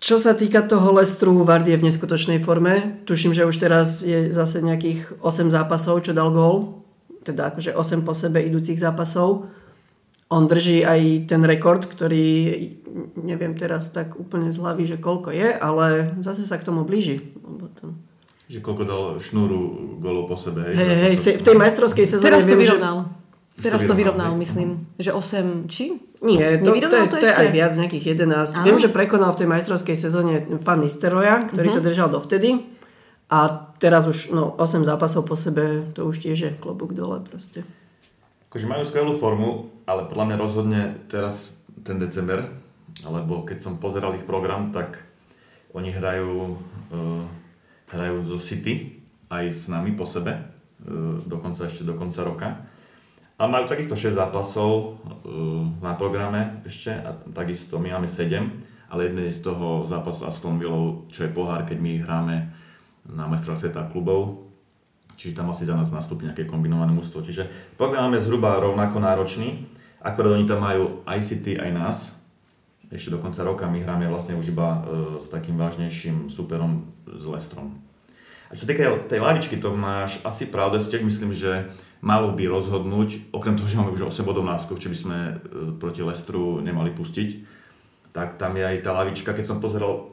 Čo 0.00 0.16
sa 0.16 0.32
týka 0.32 0.64
toho 0.64 0.96
Lestru, 0.96 1.44
Vard 1.44 1.68
je 1.68 1.76
v 1.76 1.84
neskutočnej 1.84 2.40
forme. 2.40 3.04
Tuším, 3.04 3.36
že 3.36 3.44
už 3.44 3.56
teraz 3.60 4.00
je 4.00 4.32
zase 4.32 4.64
nejakých 4.64 5.20
8 5.20 5.52
zápasov, 5.52 6.00
čo 6.00 6.16
dal 6.16 6.32
gól. 6.32 6.80
Teda 7.20 7.52
akože 7.52 7.76
8 7.76 8.00
po 8.00 8.16
sebe 8.16 8.40
idúcich 8.40 8.80
zápasov 8.80 9.52
on 10.30 10.46
drží 10.46 10.86
aj 10.86 11.26
ten 11.26 11.42
rekord, 11.42 11.82
ktorý 11.82 12.54
neviem 13.18 13.58
teraz 13.58 13.90
tak 13.90 14.14
úplne 14.14 14.54
z 14.54 14.62
hlavy, 14.62 14.86
že 14.86 15.02
koľko 15.02 15.34
je, 15.34 15.50
ale 15.50 16.14
zase 16.22 16.46
sa 16.46 16.54
k 16.54 16.70
tomu 16.70 16.86
blíži. 16.86 17.34
To... 17.82 17.90
Že 18.46 18.62
koľko 18.62 18.82
dal 18.86 19.02
šnúru 19.18 19.58
golov 19.98 20.30
po 20.30 20.38
sebe. 20.38 20.70
Hej, 20.70 20.78
hej, 20.78 20.98
hej 21.02 21.14
v, 21.18 21.22
tej, 21.26 21.34
v 21.34 21.42
tej 21.42 21.56
majstrovskej 21.58 22.06
sezóne... 22.06 22.30
Teraz 22.30 22.46
to 22.46 22.54
vyrovnal. 22.54 23.10
Že... 23.10 23.19
Teraz 23.60 23.84
to 23.84 23.94
vyrovnal, 23.94 24.32
myslím. 24.40 24.88
Že 24.96 25.10
8, 25.16 25.72
či? 25.72 26.00
Nie, 26.20 26.60
to, 26.60 26.72
to, 26.72 26.76
je, 26.76 27.06
to, 27.08 27.16
to 27.20 27.26
je 27.28 27.34
aj 27.36 27.48
viac, 27.52 27.72
nejakých 27.76 28.16
11. 28.20 28.56
Áno? 28.56 28.64
Viem, 28.66 28.78
že 28.80 28.88
prekonal 28.92 29.32
v 29.32 29.44
tej 29.44 29.48
majstrovskej 29.48 29.96
sezóne 29.96 30.44
Fan 30.60 30.80
Nisteroja, 30.80 31.48
ktorý 31.48 31.68
uh-huh. 31.72 31.80
to 31.80 31.86
držal 31.86 32.08
dovtedy. 32.12 32.66
A 33.30 33.70
teraz 33.78 34.10
už 34.10 34.34
no, 34.34 34.58
8 34.58 34.82
zápasov 34.82 35.22
po 35.24 35.38
sebe, 35.38 35.86
to 35.94 36.04
už 36.04 36.18
tiež 36.26 36.38
je 36.38 36.50
klobúk 36.58 36.92
dole 36.92 37.22
proste. 37.22 37.62
Akože 38.50 38.66
majú 38.66 38.82
skvelú 38.82 39.14
formu, 39.22 39.70
ale 39.86 40.10
podľa 40.10 40.34
mňa 40.34 40.36
rozhodne 40.36 40.82
teraz 41.06 41.54
ten 41.86 42.02
december, 42.02 42.50
alebo 43.06 43.46
keď 43.46 43.62
som 43.62 43.78
pozeral 43.78 44.18
ich 44.18 44.26
program, 44.26 44.74
tak 44.74 45.06
oni 45.70 45.94
hrajú, 45.94 46.58
uh, 46.90 47.24
hrajú 47.94 48.26
zo 48.26 48.42
City 48.42 48.98
aj 49.30 49.44
s 49.54 49.62
nami 49.70 49.94
po 49.94 50.02
sebe, 50.02 50.34
uh, 50.34 51.22
dokonca 51.22 51.70
ešte 51.70 51.86
do 51.86 51.94
konca 51.94 52.26
roka. 52.26 52.48
A 53.40 53.48
majú 53.48 53.64
takisto 53.64 53.96
6 53.96 54.20
zápasov 54.20 55.00
uh, 55.00 55.64
na 55.80 55.96
programe 55.96 56.60
ešte 56.68 56.92
a 56.92 57.16
takisto 57.32 57.80
my 57.80 57.96
máme 57.96 58.04
7, 58.04 58.36
ale 58.92 59.08
jeden 59.08 59.24
je 59.24 59.32
z 59.32 59.48
toho 59.48 59.88
zápas 59.88 60.20
s 60.20 60.28
Aston 60.28 60.60
Villou, 60.60 61.08
čo 61.08 61.24
je 61.24 61.32
pohár, 61.32 61.64
keď 61.64 61.80
my 61.80 62.04
hráme 62.04 62.36
na 63.08 63.24
majstrov 63.24 63.56
sveta 63.56 63.88
klubov, 63.88 64.44
čiže 65.16 65.40
tam 65.40 65.48
asi 65.48 65.64
za 65.64 65.72
nás 65.72 65.88
nastúpi 65.88 66.28
nejaké 66.28 66.44
kombinované 66.44 66.92
mústvo. 66.92 67.24
Čiže 67.24 67.48
program 67.80 68.12
máme 68.12 68.20
zhruba 68.20 68.60
rovnako 68.60 69.00
náročný, 69.00 69.64
akorát 70.04 70.36
oni 70.36 70.44
tam 70.44 70.60
majú 70.60 71.00
aj 71.08 71.24
City, 71.24 71.56
aj 71.56 71.70
nás. 71.72 71.96
Ešte 72.92 73.14
do 73.14 73.24
konca 73.24 73.40
roka 73.40 73.64
my 73.70 73.80
hráme 73.80 74.04
vlastne 74.10 74.36
už 74.36 74.50
iba 74.52 74.68
e, 74.68 74.78
s 75.22 75.30
takým 75.30 75.54
vážnejším 75.54 76.26
superom 76.26 76.90
s 77.06 77.24
Lestrom. 77.24 77.78
A 78.50 78.58
čo 78.58 78.66
týka 78.66 78.82
tej 79.06 79.22
lavičky, 79.22 79.62
to 79.62 79.70
máš 79.70 80.18
asi 80.26 80.50
pravdu, 80.50 80.82
tiež 80.82 81.06
myslím, 81.06 81.30
že 81.30 81.70
malo 82.02 82.34
by 82.34 82.50
rozhodnúť, 82.50 83.30
okrem 83.30 83.54
toho, 83.54 83.70
že 83.70 83.78
máme 83.78 83.94
už 83.94 84.10
8 84.10 84.26
bodov 84.26 84.42
náskok, 84.42 84.82
čo 84.82 84.90
by 84.90 84.98
sme 84.98 85.18
e, 85.18 85.34
proti 85.78 86.02
Lestru 86.02 86.58
nemali 86.58 86.90
pustiť, 86.90 87.46
tak 88.10 88.42
tam 88.42 88.58
je 88.58 88.66
aj 88.66 88.82
tá 88.82 88.90
lavička, 88.90 89.30
keď 89.30 89.44
som 89.46 89.62
pozeral 89.62 90.10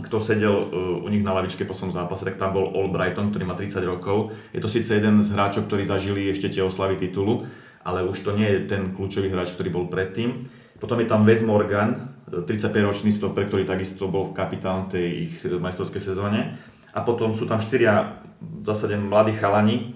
kto 0.00 0.16
sedel 0.22 0.54
uh, 0.54 1.04
u 1.04 1.08
nich 1.12 1.20
na 1.20 1.36
lavičke 1.36 1.68
po 1.68 1.76
svojom 1.76 1.92
zápase, 1.92 2.24
tak 2.24 2.40
tam 2.40 2.56
bol 2.56 2.72
Brighton, 2.88 3.30
ktorý 3.34 3.44
má 3.44 3.52
30 3.52 3.84
rokov. 3.84 4.32
Je 4.54 4.62
to 4.62 4.70
síce 4.70 4.88
jeden 4.88 5.20
z 5.20 5.28
hráčov, 5.34 5.68
ktorí 5.68 5.84
zažili 5.84 6.30
ešte 6.30 6.48
tie 6.48 6.64
oslavy 6.64 6.96
titulu, 6.96 7.44
ale 7.84 8.06
už 8.06 8.24
to 8.24 8.32
nie 8.32 8.48
je 8.48 8.60
ten 8.70 8.96
kľúčový 8.96 9.28
hráč, 9.28 9.52
ktorý 9.52 9.68
bol 9.68 9.86
predtým. 9.92 10.48
Potom 10.80 10.96
je 11.04 11.10
tam 11.10 11.28
Wes 11.28 11.44
Morgan, 11.44 12.16
35-ročný 12.30 13.12
stoper, 13.12 13.50
ktorý 13.50 13.66
takisto 13.66 14.06
bol 14.06 14.32
kapitán 14.32 14.88
tej 14.88 15.28
ich 15.28 15.34
majstrovskej 15.44 16.00
sezóne. 16.00 16.56
A 16.90 17.00
potom 17.06 17.34
sú 17.34 17.46
tam 17.46 17.62
štyria 17.62 18.22
v 18.40 18.64
zásade 18.66 18.98
mladí 18.98 19.36
chalani, 19.36 19.94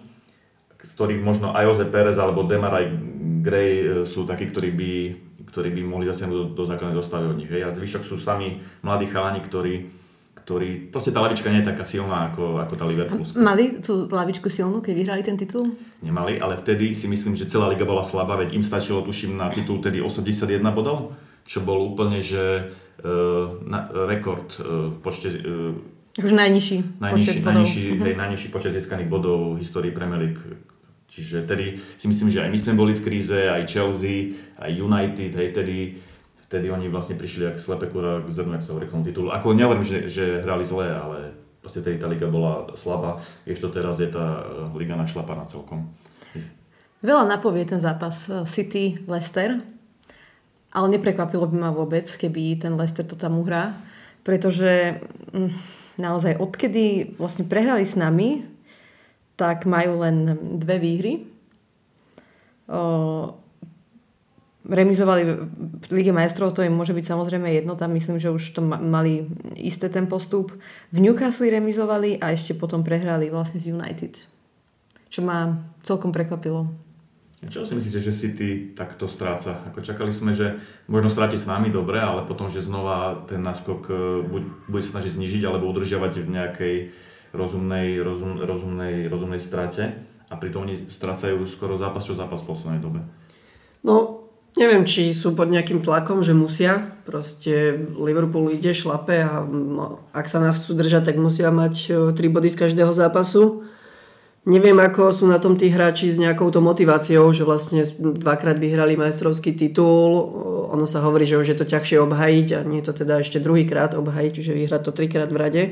z 0.85 0.91
ktorých 0.93 1.25
možno 1.25 1.57
aj 1.57 1.65
Jose 1.65 1.87
Perez 1.89 2.21
alebo 2.21 2.45
Demaraj 2.45 2.93
Gray 3.41 3.73
e, 3.81 3.85
sú 4.05 4.29
takí, 4.29 4.53
ktorí 4.53 4.71
by 4.73 4.91
ktorí 5.55 5.71
by 5.71 5.83
mohli 5.87 6.11
zase 6.11 6.27
do, 6.27 6.51
do 6.51 6.67
základnej 6.67 6.99
dostavy 6.99 7.31
od 7.31 7.39
nich. 7.39 7.47
Hej. 7.47 7.63
A 7.63 7.71
zvyšok 7.71 8.03
sú 8.03 8.19
sami 8.19 8.59
mladí 8.83 9.07
chalani, 9.07 9.39
ktorí, 9.39 9.87
ktorí... 10.43 10.91
Proste 10.91 11.15
tá 11.15 11.23
lavička 11.23 11.47
nie 11.47 11.63
je 11.63 11.71
taká 11.71 11.87
silná 11.87 12.35
ako, 12.35 12.59
ako 12.59 12.75
tá 12.75 12.85
Liverpoolska. 12.91 13.39
Mali 13.39 13.79
tú 13.79 14.11
lavičku 14.11 14.51
silnú, 14.51 14.83
keď 14.83 14.95
vyhrali 14.99 15.23
ten 15.23 15.39
titul? 15.39 15.79
Nemali, 16.03 16.43
ale 16.43 16.59
vtedy 16.59 16.91
si 16.99 17.07
myslím, 17.07 17.39
že 17.39 17.47
celá 17.47 17.71
liga 17.71 17.87
bola 17.87 18.03
slabá, 18.03 18.35
veď 18.35 18.59
im 18.59 18.67
stačilo, 18.67 19.07
tuším, 19.07 19.39
na 19.39 19.47
titul 19.55 19.79
tedy 19.79 20.03
81 20.03 20.59
bodov, 20.75 21.15
čo 21.47 21.63
bol 21.63 21.87
úplne, 21.87 22.19
že 22.19 22.75
uh, 23.07 23.55
na, 23.63 23.87
rekord 24.11 24.59
uh, 24.59 24.91
v 24.91 24.97
počte... 24.99 25.29
Uh, 25.39 25.94
už 26.15 26.31
najnižší, 26.31 27.03
najnižší 27.03 27.27
počet 27.27 27.37
bodov. 27.43 27.55
Najnižší, 27.59 27.85
uh-huh. 27.91 28.05
hej, 28.07 28.15
najnižší 28.15 28.49
počet 28.55 28.73
získaných 28.75 29.09
bodov 29.11 29.39
v 29.55 29.59
histórii 29.63 29.91
Premier 29.91 30.21
League 30.23 30.43
Čiže 31.15 31.47
tedy 31.47 31.79
si 31.95 32.11
myslím, 32.11 32.27
že 32.27 32.43
aj 32.43 32.51
my 32.51 32.59
sme 32.59 32.75
boli 32.75 32.93
v 32.99 33.05
kríze, 33.07 33.39
aj 33.39 33.71
Chelsea, 33.71 34.35
aj 34.59 34.71
United, 34.75 35.31
hej, 35.31 35.49
tedy, 35.55 36.03
vtedy 36.51 36.67
oni 36.75 36.91
vlastne 36.91 37.15
prišli 37.15 37.55
ako 37.55 37.59
slepe 37.63 37.87
kura 37.87 38.19
k 38.19 38.35
zrnu, 38.35 38.59
ak 38.59 38.65
sa 38.67 38.75
hovorí 38.75 38.91
titulu. 38.91 39.31
Ako 39.31 39.55
nehovorím, 39.55 39.87
že, 39.87 40.11
že 40.11 40.43
hrali 40.43 40.67
zle, 40.67 40.91
ale 40.91 41.19
proste 41.63 41.87
tedy 41.87 42.03
tá 42.03 42.11
liga 42.11 42.27
bola 42.27 42.67
slabá, 42.75 43.23
ešte 43.47 43.71
teraz 43.71 44.03
je 44.03 44.11
tá 44.11 44.43
eh, 44.43 44.75
liga 44.75 44.99
našlapaná 44.99 45.47
celkom. 45.47 45.87
Veľa 46.99 47.31
napovie 47.31 47.63
ten 47.63 47.79
zápas 47.79 48.27
eh, 48.27 48.43
City-Leicester, 48.43 49.63
ale 50.75 50.87
neprekvapilo 50.99 51.47
by 51.47 51.57
ma 51.63 51.71
vôbec, 51.71 52.11
keby 52.11 52.59
ten 52.59 52.75
Leicester 52.75 53.07
to 53.07 53.15
tam 53.15 53.39
uhrá, 53.39 53.79
pretože 54.27 54.99
hm, 55.31 55.55
naozaj 55.97 56.39
odkedy 56.39 57.15
vlastne 57.19 57.47
prehrali 57.47 57.87
s 57.87 57.95
nami, 57.95 58.47
tak 59.35 59.67
majú 59.67 60.03
len 60.03 60.39
dve 60.59 60.79
výhry. 60.79 61.13
O, 62.71 63.35
remizovali 64.65 65.23
v 65.85 65.87
Lige 65.93 66.13
majstrov, 66.17 66.57
to 66.57 66.65
im 66.65 66.73
môže 66.73 66.97
byť 66.97 67.05
samozrejme 67.05 67.53
jedno, 67.53 67.77
tam 67.77 67.93
myslím, 67.93 68.17
že 68.17 68.33
už 68.33 68.57
to 68.57 68.65
mali 68.65 69.29
isté 69.61 69.93
ten 69.93 70.09
postup. 70.09 70.57
V 70.89 70.99
Newcastle 71.05 71.53
remizovali 71.53 72.17
a 72.17 72.33
ešte 72.33 72.57
potom 72.57 72.81
prehrali 72.81 73.29
vlastne 73.29 73.61
z 73.61 73.77
United. 73.77 74.17
Čo 75.13 75.21
ma 75.21 75.61
celkom 75.85 76.11
prekvapilo. 76.11 76.73
Čo 77.51 77.69
si 77.69 77.77
myslíte, 77.77 78.01
že 78.01 78.15
City 78.15 78.73
takto 78.73 79.11
stráca? 79.11 79.65
Ako 79.69 79.85
čakali 79.85 80.15
sme, 80.15 80.33
že 80.33 80.61
možno 80.89 81.11
stráti 81.13 81.37
s 81.37 81.49
nami 81.49 81.69
dobre, 81.69 82.01
ale 82.01 82.25
potom, 82.25 82.49
že 82.49 82.65
znova 82.65 83.27
ten 83.29 83.43
náskok 83.43 83.81
e, 83.89 83.93
buď 84.25 84.43
bude 84.71 84.83
sa 84.85 84.99
snažiť 84.99 85.13
znižiť 85.19 85.43
alebo 85.45 85.69
udržiavať 85.69 86.13
v 86.25 86.29
nejakej 86.31 86.77
rozumnej, 87.35 88.01
rozum, 88.01 88.39
rozumnej, 88.41 89.11
rozumnej 89.11 89.43
strate 89.43 89.99
a 90.31 90.35
pritom 90.39 90.65
oni 90.65 90.87
strácajú 90.89 91.45
skoro 91.51 91.77
zápas 91.77 92.07
čo 92.07 92.17
zápas 92.17 92.41
v 92.41 92.49
poslednej 92.55 92.81
dobe. 92.81 93.01
No, 93.85 94.25
neviem, 94.57 94.87
či 94.89 95.13
sú 95.13 95.37
pod 95.37 95.51
nejakým 95.53 95.85
tlakom, 95.85 96.25
že 96.25 96.33
musia. 96.33 96.95
Proste 97.05 97.77
Liverpool 97.99 98.55
ide, 98.55 98.73
šlape 98.73 99.21
a 99.21 99.45
no, 99.45 100.01
ak 100.17 100.31
sa 100.31 100.41
nás 100.41 100.57
chcú 100.57 100.79
držať, 100.79 101.13
tak 101.13 101.17
musia 101.21 101.53
mať 101.53 102.15
3 102.15 102.17
body 102.17 102.49
z 102.49 102.61
každého 102.65 102.95
zápasu. 102.95 103.69
Neviem, 104.45 104.77
ako 104.77 105.09
sú 105.09 105.25
na 105.25 105.41
tom 105.41 105.57
tí 105.57 105.73
hráči 105.73 106.13
s 106.13 106.21
nejakou 106.21 106.53
to 106.53 106.61
motiváciou, 106.61 107.33
že 107.33 107.49
vlastne 107.49 107.81
dvakrát 107.97 108.61
vyhrali 108.61 108.93
majstrovský 108.93 109.57
titul. 109.57 110.21
Ono 110.69 110.85
sa 110.85 111.01
hovorí, 111.01 111.25
že 111.25 111.41
už 111.41 111.49
je 111.49 111.57
to 111.57 111.65
ťažšie 111.65 111.97
obhajiť 112.05 112.49
a 112.53 112.59
nie 112.69 112.85
je 112.85 112.93
to 112.93 113.05
teda 113.05 113.25
ešte 113.25 113.41
druhýkrát 113.41 113.97
obhajiť, 113.97 114.33
čiže 114.37 114.53
vyhrať 114.53 114.83
to 114.85 114.93
trikrát 114.93 115.33
v 115.33 115.41
rade 115.41 115.63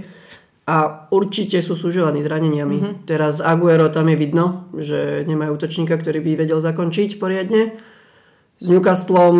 a 0.63 1.09
určite 1.11 1.59
sú 1.59 1.75
súžovaní 1.75 2.23
zraneniami. 2.23 2.79
Mm-hmm. 2.79 2.95
Teraz 3.05 3.43
Aguero 3.43 3.91
tam 3.91 4.07
je 4.09 4.17
vidno, 4.17 4.71
že 4.79 5.27
nemajú 5.27 5.59
útočníka, 5.59 5.99
ktorý 5.99 6.23
by 6.23 6.47
vedel 6.47 6.63
zakončiť 6.63 7.19
poriadne. 7.19 7.75
S 8.63 8.67
Newcastlom 8.71 9.35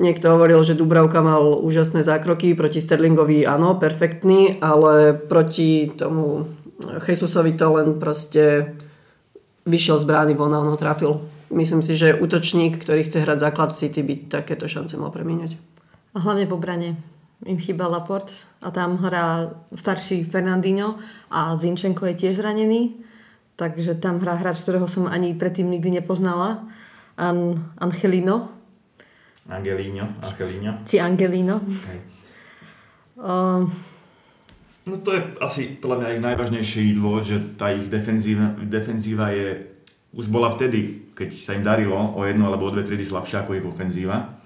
niekto 0.00 0.32
hovoril, 0.32 0.64
že 0.64 0.72
Dubravka 0.72 1.20
mal 1.20 1.60
úžasné 1.60 2.00
zákroky, 2.00 2.56
proti 2.56 2.80
Sterlingovi 2.80 3.44
áno, 3.44 3.76
perfektný, 3.76 4.56
ale 4.64 5.12
proti 5.12 5.92
tomu 5.92 6.48
Jesusovi 6.82 7.54
to 7.54 7.66
len 7.70 8.02
proste 8.02 8.74
vyšiel 9.64 9.98
z 9.98 10.04
brány 10.04 10.34
von 10.34 10.54
a 10.54 10.60
on 10.60 10.74
ho 10.74 10.78
trafil. 10.78 11.24
Myslím 11.54 11.82
si, 11.86 11.94
že 11.94 12.18
útočník, 12.18 12.82
ktorý 12.82 13.06
chce 13.06 13.22
hrať 13.22 13.38
základ 13.38 13.70
v 13.70 13.78
City, 13.78 14.00
by 14.02 14.14
takéto 14.26 14.66
šance 14.66 14.98
mal 14.98 15.14
premieňať. 15.14 15.54
A 16.14 16.22
hlavne 16.22 16.46
v 16.50 16.54
obrane 16.54 16.88
im 17.46 17.58
chýba 17.60 17.86
Laport 17.86 18.32
a 18.58 18.70
tam 18.70 18.98
hrá 18.98 19.54
starší 19.74 20.24
Fernandinho 20.24 20.98
a 21.30 21.54
Zinčenko 21.54 22.06
je 22.10 22.14
tiež 22.26 22.40
zranený. 22.40 22.96
Takže 23.54 23.94
tam 24.02 24.18
hrá 24.18 24.34
hráč, 24.34 24.66
ktorého 24.66 24.90
som 24.90 25.06
ani 25.06 25.30
predtým 25.38 25.70
nikdy 25.70 26.02
nepoznala. 26.02 26.66
An, 27.14 27.54
Angelino. 27.78 28.50
Angelino. 29.46 30.10
Angelino. 30.18 30.82
Či 30.82 30.98
Angelino. 30.98 31.62
Okay. 31.62 31.98
Uh, 33.14 33.70
no 34.84 35.00
to 35.00 35.10
je 35.16 35.20
asi 35.40 35.76
podľa 35.80 35.96
mňa 36.00 36.08
ich 36.16 36.24
najvážnejší 36.24 36.84
dôvod, 36.96 37.24
že 37.24 37.40
tá 37.56 37.72
ich 37.72 37.88
defenzíva, 37.88 38.56
defenzíva 38.64 39.32
je, 39.32 39.68
už 40.16 40.28
bola 40.28 40.52
vtedy, 40.52 41.10
keď 41.16 41.28
sa 41.32 41.56
im 41.56 41.64
darilo 41.64 41.96
o 41.96 42.20
jednu 42.24 42.48
alebo 42.48 42.68
o 42.68 42.72
dve 42.74 42.84
triedy 42.84 43.04
slabšia 43.06 43.44
ako 43.44 43.56
ich 43.56 43.66
ofenzíva 43.66 44.16
a 44.16 44.44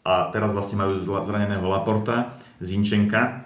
a 0.00 0.32
teraz 0.32 0.56
vlastne 0.56 0.80
majú 0.80 0.96
zraneného 1.00 1.64
Laporta, 1.68 2.32
Zinčenka 2.60 3.44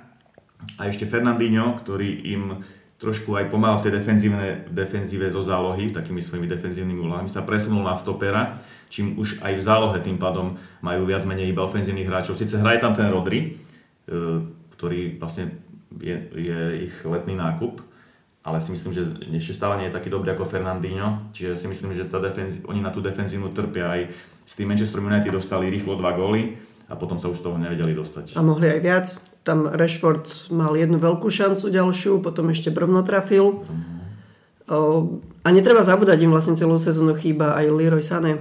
a 0.79 0.83
ešte 0.87 1.07
Fernandinho, 1.07 1.75
ktorý 1.75 2.31
im 2.31 2.63
trošku 3.03 3.35
aj 3.35 3.51
pomáhal 3.51 3.83
v 3.83 3.91
tej 3.91 3.93
defenzíve, 4.01 4.71
defenzíve 4.71 5.27
zo 5.35 5.43
zálohy, 5.43 5.91
takými 5.91 6.23
svojimi 6.23 6.47
defenzívnymi 6.47 7.01
úlohami, 7.03 7.29
sa 7.29 7.43
presunul 7.43 7.83
na 7.83 7.93
stopera, 7.99 8.63
čím 8.87 9.19
už 9.19 9.43
aj 9.43 9.53
v 9.59 9.63
zálohe 9.67 9.99
tým 9.99 10.17
pádom 10.17 10.57
majú 10.79 11.05
viac 11.05 11.27
menej 11.27 11.51
iba 11.51 11.67
ofenzívnych 11.67 12.07
hráčov. 12.07 12.39
Sice 12.39 12.63
hraje 12.63 12.79
tam 12.79 12.95
ten 12.95 13.11
Rodri, 13.11 13.59
e, 14.07 14.17
ktorý 14.79 15.19
vlastne 15.19 15.59
je, 16.01 16.17
je 16.35 16.61
ich 16.87 16.95
letný 17.03 17.35
nákup, 17.35 17.79
ale 18.45 18.61
si 18.61 18.73
myslím, 18.73 18.93
že 18.93 19.03
ešte 19.33 19.57
stále 19.57 19.81
nie 19.81 19.89
je 19.89 19.97
taký 19.97 20.09
dobrý 20.09 20.33
ako 20.33 20.45
Fernandinho, 20.45 21.25
čiže 21.33 21.57
si 21.57 21.67
myslím, 21.67 21.93
že 21.93 22.05
tá 22.05 22.21
defenzi- 22.21 22.61
oni 22.65 22.81
na 22.81 22.91
tú 22.91 23.01
defenzínu 23.01 23.53
trpia 23.53 23.89
aj 23.89 24.01
s 24.45 24.53
tým 24.53 24.69
Manchester 24.69 25.01
United 25.01 25.33
dostali 25.33 25.73
rýchlo 25.73 25.97
dva 25.97 26.13
góly 26.13 26.61
a 26.85 26.93
potom 26.93 27.17
sa 27.17 27.33
už 27.33 27.41
z 27.41 27.45
toho 27.49 27.57
nevedeli 27.57 27.97
dostať. 27.97 28.37
A 28.37 28.45
mohli 28.45 28.69
aj 28.69 28.81
viac. 28.85 29.07
Tam 29.45 29.65
Rashford 29.65 30.53
mal 30.53 30.73
jednu 30.73 30.97
veľkú 30.97 31.29
šancu 31.29 31.69
ďalšiu, 31.69 32.21
potom 32.21 32.49
ešte 32.49 32.69
brvno 32.69 33.05
trafil. 33.05 33.65
O, 34.65 34.77
a 35.45 35.49
netreba 35.53 35.85
zabúdať, 35.85 36.17
im 36.25 36.33
vlastne 36.33 36.57
celú 36.57 36.81
sezónu 36.81 37.13
chýba 37.13 37.53
aj 37.53 37.69
Leroy 37.69 38.01
Sané. 38.01 38.41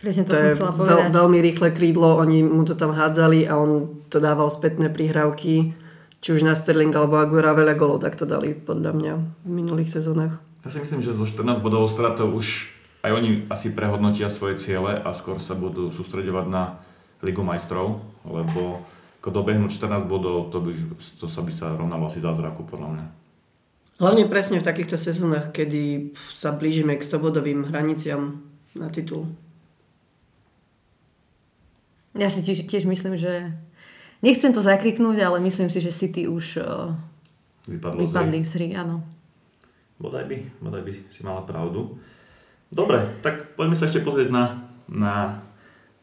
Presne 0.00 0.24
to, 0.24 0.32
To 0.32 0.40
som 0.40 0.46
je 0.48 0.54
chcela 0.56 0.72
veľ, 0.72 0.78
povedať. 0.80 1.10
veľmi 1.12 1.38
rýchle 1.44 1.68
krídlo, 1.76 2.16
oni 2.16 2.40
mu 2.40 2.64
to 2.64 2.72
tam 2.72 2.96
hádzali 2.96 3.44
a 3.44 3.60
on 3.60 4.00
to 4.08 4.16
dával 4.16 4.48
spätné 4.48 4.88
prihrávky. 4.88 5.76
Či 6.18 6.34
už 6.34 6.42
na 6.42 6.58
Sterling 6.58 6.90
alebo 6.90 7.18
Aguera 7.18 7.54
veľa 7.54 7.78
golov, 7.78 8.02
tak 8.02 8.18
to 8.18 8.26
dali 8.26 8.54
podľa 8.54 8.90
mňa 8.94 9.12
v 9.46 9.50
minulých 9.50 9.94
sezónach. 9.94 10.42
Ja 10.66 10.74
si 10.74 10.82
myslím, 10.82 11.00
že 11.00 11.14
zo 11.14 11.22
14 11.22 11.62
bodov 11.62 11.88
stratov 11.94 12.34
už 12.34 12.74
aj 13.06 13.14
oni 13.14 13.30
asi 13.46 13.70
prehodnotia 13.70 14.26
svoje 14.26 14.58
ciele 14.58 14.98
a 14.98 15.14
skôr 15.14 15.38
sa 15.38 15.54
budú 15.54 15.94
sústredovať 15.94 16.46
na 16.50 16.82
Ligu 17.22 17.46
majstrov, 17.46 18.02
lebo 18.26 18.82
ako 19.18 19.44
dobehnúť 19.44 19.76
14 19.76 20.08
bodov, 20.08 20.48
to, 20.48 20.62
by, 20.62 20.72
to 21.20 21.26
sa 21.28 21.44
by 21.44 21.52
sa 21.52 21.74
rovnalo 21.74 22.08
asi 22.08 22.22
zázraku 22.22 22.64
podľa 22.64 22.88
mňa. 22.96 23.04
Hlavne 23.98 24.24
presne 24.30 24.62
v 24.62 24.68
takýchto 24.72 24.94
sezónach, 24.94 25.50
kedy 25.50 26.14
sa 26.32 26.54
blížime 26.54 26.94
k 26.94 27.02
100-bodovým 27.02 27.66
hraniciam 27.66 28.46
na 28.78 28.86
titul. 28.88 29.26
Ja 32.14 32.30
si 32.30 32.40
tiež, 32.40 32.64
tiež 32.64 32.88
myslím, 32.88 33.20
že... 33.20 33.52
Nechcem 34.18 34.50
to 34.50 34.66
zakriknúť, 34.66 35.22
ale 35.22 35.38
myslím 35.46 35.70
si, 35.70 35.78
že 35.78 35.94
City 35.94 36.26
už 36.26 36.58
uh, 36.58 36.90
Vypadlo 37.68 38.08
vypadli 38.08 38.42
z 38.42 38.50
tri, 38.50 38.66
áno. 38.74 39.04
Bodaj 40.00 40.24
by, 40.26 40.36
bodaj 40.58 40.82
by 40.82 40.92
si 41.10 41.20
mala 41.20 41.44
pravdu. 41.44 42.00
Dobre, 42.72 43.20
tak 43.20 43.54
poďme 43.54 43.76
sa 43.76 43.86
ešte 43.86 44.02
pozrieť 44.02 44.32
na, 44.32 44.44
na 44.88 45.44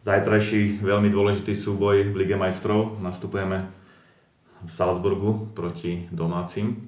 zajtrajší 0.06 0.86
veľmi 0.86 1.10
dôležitý 1.10 1.58
súboj 1.58 2.14
v 2.14 2.16
Lige 2.16 2.38
majstrov. 2.38 3.02
Nastupujeme 3.02 3.66
v 4.62 4.72
Salzburgu 4.72 5.52
proti 5.58 6.06
domácim. 6.14 6.86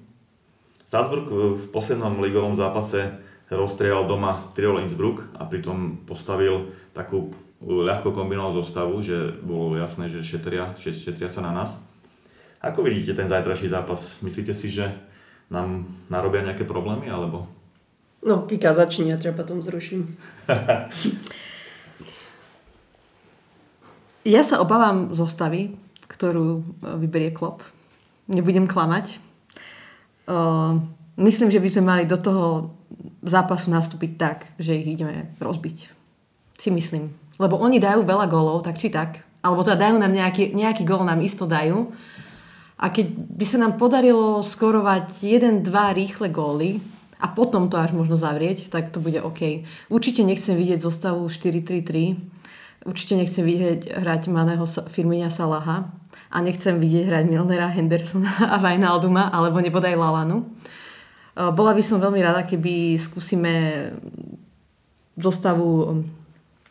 Salzburg 0.87 1.27
v 1.57 1.65
poslednom 1.73 2.21
ligovom 2.21 2.55
zápase 2.55 3.17
rozstriel 3.49 4.05
doma 4.05 4.51
Tyrol 4.53 4.85
Innsbruck 4.85 5.25
a 5.35 5.49
pritom 5.49 6.05
postavil 6.05 6.71
takú 6.93 7.33
ľahko 7.61 8.13
kombinovanú 8.13 8.61
zostavu, 8.61 9.01
že 9.01 9.33
bolo 9.41 9.73
jasné, 9.77 10.09
že 10.13 10.21
šetria, 10.21 10.77
že 10.77 10.93
šetria 10.93 11.29
sa 11.29 11.41
na 11.41 11.51
nás. 11.53 11.73
Ako 12.61 12.85
vidíte 12.85 13.17
ten 13.17 13.29
zajtrajší 13.29 13.69
zápas? 13.69 14.21
Myslíte 14.21 14.53
si, 14.53 14.69
že 14.69 14.93
nám 15.49 15.85
narobia 16.09 16.43
nejaké 16.43 16.67
problémy, 16.67 17.07
alebo 17.09 17.47
No, 18.27 18.43
Kika 18.43 18.73
začni, 18.73 19.13
ja 19.13 19.17
treba 19.21 19.45
potom 19.45 19.61
zruším. 19.61 20.09
Ja 24.27 24.43
sa 24.43 24.59
obávam 24.59 25.15
zostavy, 25.15 25.79
ktorú 26.11 26.59
e, 26.59 26.63
vyberie 26.99 27.31
Klopp. 27.31 27.63
Nebudem 28.27 28.67
klamať. 28.67 29.23
Uh, 30.27 30.83
myslím, 31.15 31.47
že 31.47 31.63
by 31.63 31.69
sme 31.71 31.83
mali 31.87 32.03
do 32.03 32.19
toho 32.19 32.75
zápasu 33.23 33.71
nastúpiť 33.71 34.11
tak, 34.19 34.51
že 34.59 34.75
ich 34.75 34.99
ideme 34.99 35.31
rozbiť. 35.39 35.87
Si 36.59 36.67
myslím. 36.67 37.15
Lebo 37.37 37.57
oni 37.61 37.77
dajú 37.77 38.01
veľa 38.01 38.25
golov, 38.29 38.65
tak 38.65 38.81
či 38.81 38.89
tak. 38.89 39.21
Alebo 39.45 39.61
teda 39.61 39.89
dajú 39.89 40.01
nám 40.01 40.13
nejaký, 40.13 40.51
nejaký 40.57 40.83
gól, 40.83 41.05
nám 41.05 41.21
isto 41.21 41.45
dajú. 41.45 41.93
A 42.77 42.93
keď 42.93 43.09
by 43.13 43.45
sa 43.45 43.57
nám 43.57 43.77
podarilo 43.81 44.45
skorovať 44.45 45.25
1-2 45.25 45.65
rýchle 45.71 46.29
góly 46.29 46.77
a 47.17 47.25
potom 47.29 47.69
to 47.73 47.77
až 47.77 47.93
možno 47.97 48.17
zavrieť, 48.17 48.69
tak 48.69 48.93
to 48.93 49.01
bude 49.01 49.17
OK. 49.21 49.65
Určite 49.89 50.21
nechcem 50.21 50.53
vidieť 50.53 50.81
zostavu 50.81 51.25
4-3-3. 51.25 52.85
Určite 52.85 53.13
nechcem 53.17 53.41
vidieť 53.41 53.97
hrať 53.97 54.29
Maného 54.29 54.65
Firminia 54.93 55.33
Salaha 55.33 55.89
a 56.29 56.37
nechcem 56.43 56.77
vidieť 56.77 57.09
hrať 57.09 57.25
Milnera, 57.25 57.73
Hendersona 57.73 58.29
a 58.53 58.61
Wijnalduma 58.61 59.33
alebo 59.33 59.57
nebodaj 59.57 59.97
Lalanu. 59.97 60.45
Bola 61.37 61.73
by 61.73 61.83
som 61.85 62.01
veľmi 62.01 62.17
rada, 62.21 62.45
keby 62.45 62.97
skúsime 62.97 63.53
zostavu 65.17 66.01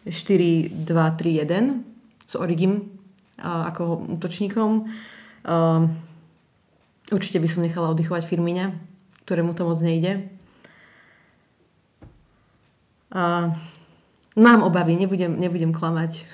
4-2-3-1 0.07 1.83
s 2.27 2.35
Origim 2.39 2.97
ako 3.43 4.17
útočníkom. 4.17 4.89
Určite 7.07 7.39
by 7.39 7.49
som 7.49 7.63
nechala 7.63 7.93
oddychovať 7.95 8.27
Firmina, 8.27 8.75
ktorému 9.27 9.55
to 9.55 9.63
moc 9.63 9.79
nejde. 9.79 10.27
A 13.15 13.55
mám 14.35 14.61
obavy, 14.67 14.99
nebudem, 14.99 15.39
nebudem 15.39 15.71
klamať. 15.71 16.19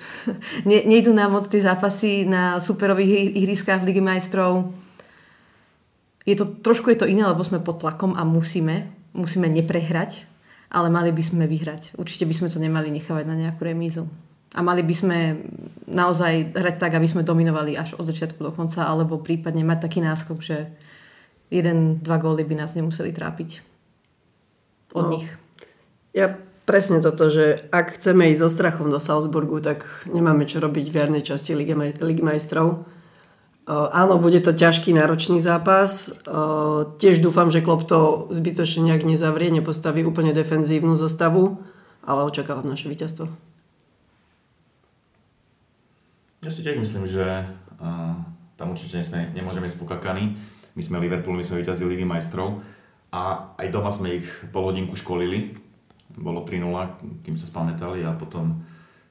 Ne, 0.69 0.87
nejdu 0.87 1.11
nám 1.11 1.35
moc 1.35 1.51
tie 1.51 1.59
zápasy 1.59 2.23
na 2.23 2.63
superových 2.63 3.35
ihriskách 3.35 3.83
v 3.83 3.87
Lige 3.91 4.03
majstrov. 4.03 4.71
Je 6.23 6.39
to, 6.39 6.47
trošku 6.47 6.95
je 6.95 6.99
to 7.03 7.11
iné, 7.11 7.27
lebo 7.27 7.43
sme 7.43 7.59
pod 7.59 7.83
tlakom 7.83 8.15
a 8.15 8.23
musíme, 8.23 8.95
musíme 9.11 9.51
neprehrať, 9.51 10.23
ale 10.73 10.89
mali 10.89 11.13
by 11.13 11.21
sme 11.21 11.45
vyhrať. 11.45 12.01
Určite 12.01 12.25
by 12.25 12.35
sme 12.35 12.49
to 12.49 12.57
nemali 12.57 12.89
nechávať 12.89 13.25
na 13.29 13.37
nejakú 13.37 13.61
remízu. 13.63 14.09
A 14.53 14.61
mali 14.61 14.81
by 14.81 14.95
sme 14.97 15.19
naozaj 15.87 16.53
hrať 16.53 16.77
tak, 16.77 16.93
aby 16.97 17.09
sme 17.09 17.25
dominovali 17.25 17.77
až 17.77 17.97
od 17.97 18.05
začiatku 18.05 18.41
do 18.41 18.53
konca, 18.53 18.85
alebo 18.85 19.21
prípadne 19.21 19.65
mať 19.65 19.79
taký 19.85 20.01
náskok, 20.01 20.41
že 20.41 20.69
jeden, 21.49 22.01
dva 22.01 22.17
góly 22.17 22.45
by 22.45 22.65
nás 22.65 22.73
nemuseli 22.73 23.13
trápiť 23.13 23.61
od 24.93 25.05
No. 25.09 25.13
nich. 25.17 25.29
Ja 26.13 26.37
presne 26.69 27.01
toto, 27.01 27.33
že 27.33 27.65
ak 27.73 27.97
chceme 27.97 28.29
ísť 28.33 28.41
so 28.45 28.49
strachom 28.49 28.93
do 28.93 29.01
Salzburgu, 29.01 29.61
tak 29.65 29.85
nemáme 30.05 30.45
čo 30.45 30.61
robiť 30.61 30.87
v 30.89 30.99
jarnej 31.01 31.25
časti 31.25 31.57
Ligy, 31.57 31.73
maj- 31.73 32.01
Ligy 32.01 32.21
majstrov. 32.21 32.85
Uh, 33.73 33.89
áno, 33.89 34.21
bude 34.21 34.37
to 34.45 34.53
ťažký, 34.53 34.93
náročný 34.93 35.41
zápas. 35.41 36.13
Uh, 36.29 36.93
tiež 37.01 37.25
dúfam, 37.25 37.49
že 37.49 37.65
Klopp 37.65 37.89
to 37.89 38.29
zbytočne 38.29 38.93
nejak 38.93 39.09
nezavrie, 39.09 39.49
nepostaví 39.49 40.05
úplne 40.05 40.37
defenzívnu 40.37 40.93
zostavu, 40.93 41.57
ale 42.05 42.21
očakávam 42.29 42.69
naše 42.69 42.93
víťazstvo. 42.93 43.33
Ja 46.45 46.51
si 46.53 46.61
tiež 46.61 46.85
myslím, 46.85 47.09
že 47.09 47.49
uh, 47.81 48.13
tam 48.61 48.77
určite 48.77 49.01
nesme, 49.01 49.33
nemôžeme 49.33 49.65
ísť 49.65 49.81
pokakaní. 49.81 50.37
My 50.77 50.83
sme 50.85 51.01
Liverpool, 51.01 51.41
my 51.41 51.45
sme 51.49 51.65
vyťazili 51.65 51.97
Ligy 51.97 52.05
majstrov 52.05 52.61
a 53.09 53.57
aj 53.57 53.73
doma 53.73 53.89
sme 53.89 54.21
ich 54.21 54.29
pol 54.53 54.69
hodinku 54.69 55.01
školili. 55.01 55.57
Bolo 56.13 56.45
3-0, 56.45 57.25
kým 57.25 57.41
sa 57.41 57.49
spamätali 57.49 58.05
a 58.05 58.13
potom 58.13 58.61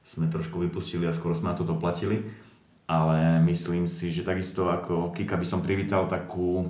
sme 0.06 0.30
trošku 0.30 0.62
vypustili 0.62 1.10
a 1.10 1.16
skoro 1.16 1.34
sme 1.34 1.50
na 1.50 1.58
to 1.58 1.66
doplatili. 1.66 2.22
Ale 2.90 3.40
myslím 3.48 3.88
si, 3.88 4.12
že 4.12 4.26
takisto 4.26 4.68
ako 4.68 5.14
Kika 5.14 5.38
by 5.38 5.46
som 5.46 5.64
privítal 5.64 6.10
takú 6.10 6.68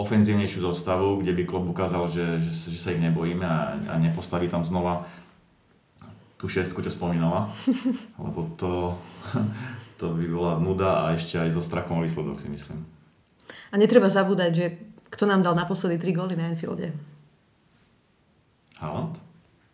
ofenzívnejšiu 0.00 0.60
zostavu, 0.64 1.20
kde 1.20 1.32
by 1.36 1.42
klub 1.44 1.64
ukázal, 1.68 2.08
že, 2.08 2.40
že, 2.40 2.72
že 2.72 2.78
sa 2.80 2.92
ich 2.92 3.00
nebojíme 3.00 3.44
a, 3.44 3.76
a 3.76 3.94
nepostaví 4.00 4.48
tam 4.48 4.64
znova 4.64 5.04
tú 6.40 6.48
šestku, 6.48 6.80
čo 6.80 6.88
spomínala, 6.88 7.52
lebo 8.24 8.48
to, 8.56 8.96
to 10.00 10.16
by 10.16 10.24
bola 10.24 10.52
nuda 10.56 11.04
a 11.04 11.12
ešte 11.12 11.36
aj 11.36 11.52
so 11.52 11.60
strachom 11.60 12.00
o 12.00 12.04
výsledok 12.04 12.40
si 12.40 12.48
myslím. 12.48 12.80
A 13.70 13.76
netreba 13.76 14.08
zabúdať, 14.08 14.50
že 14.56 14.66
kto 15.12 15.28
nám 15.28 15.44
dal 15.44 15.52
naposledy 15.52 16.00
3 16.00 16.16
góly 16.16 16.34
na 16.34 16.48
Enfielde? 16.48 16.96
Haaland? 18.80 19.20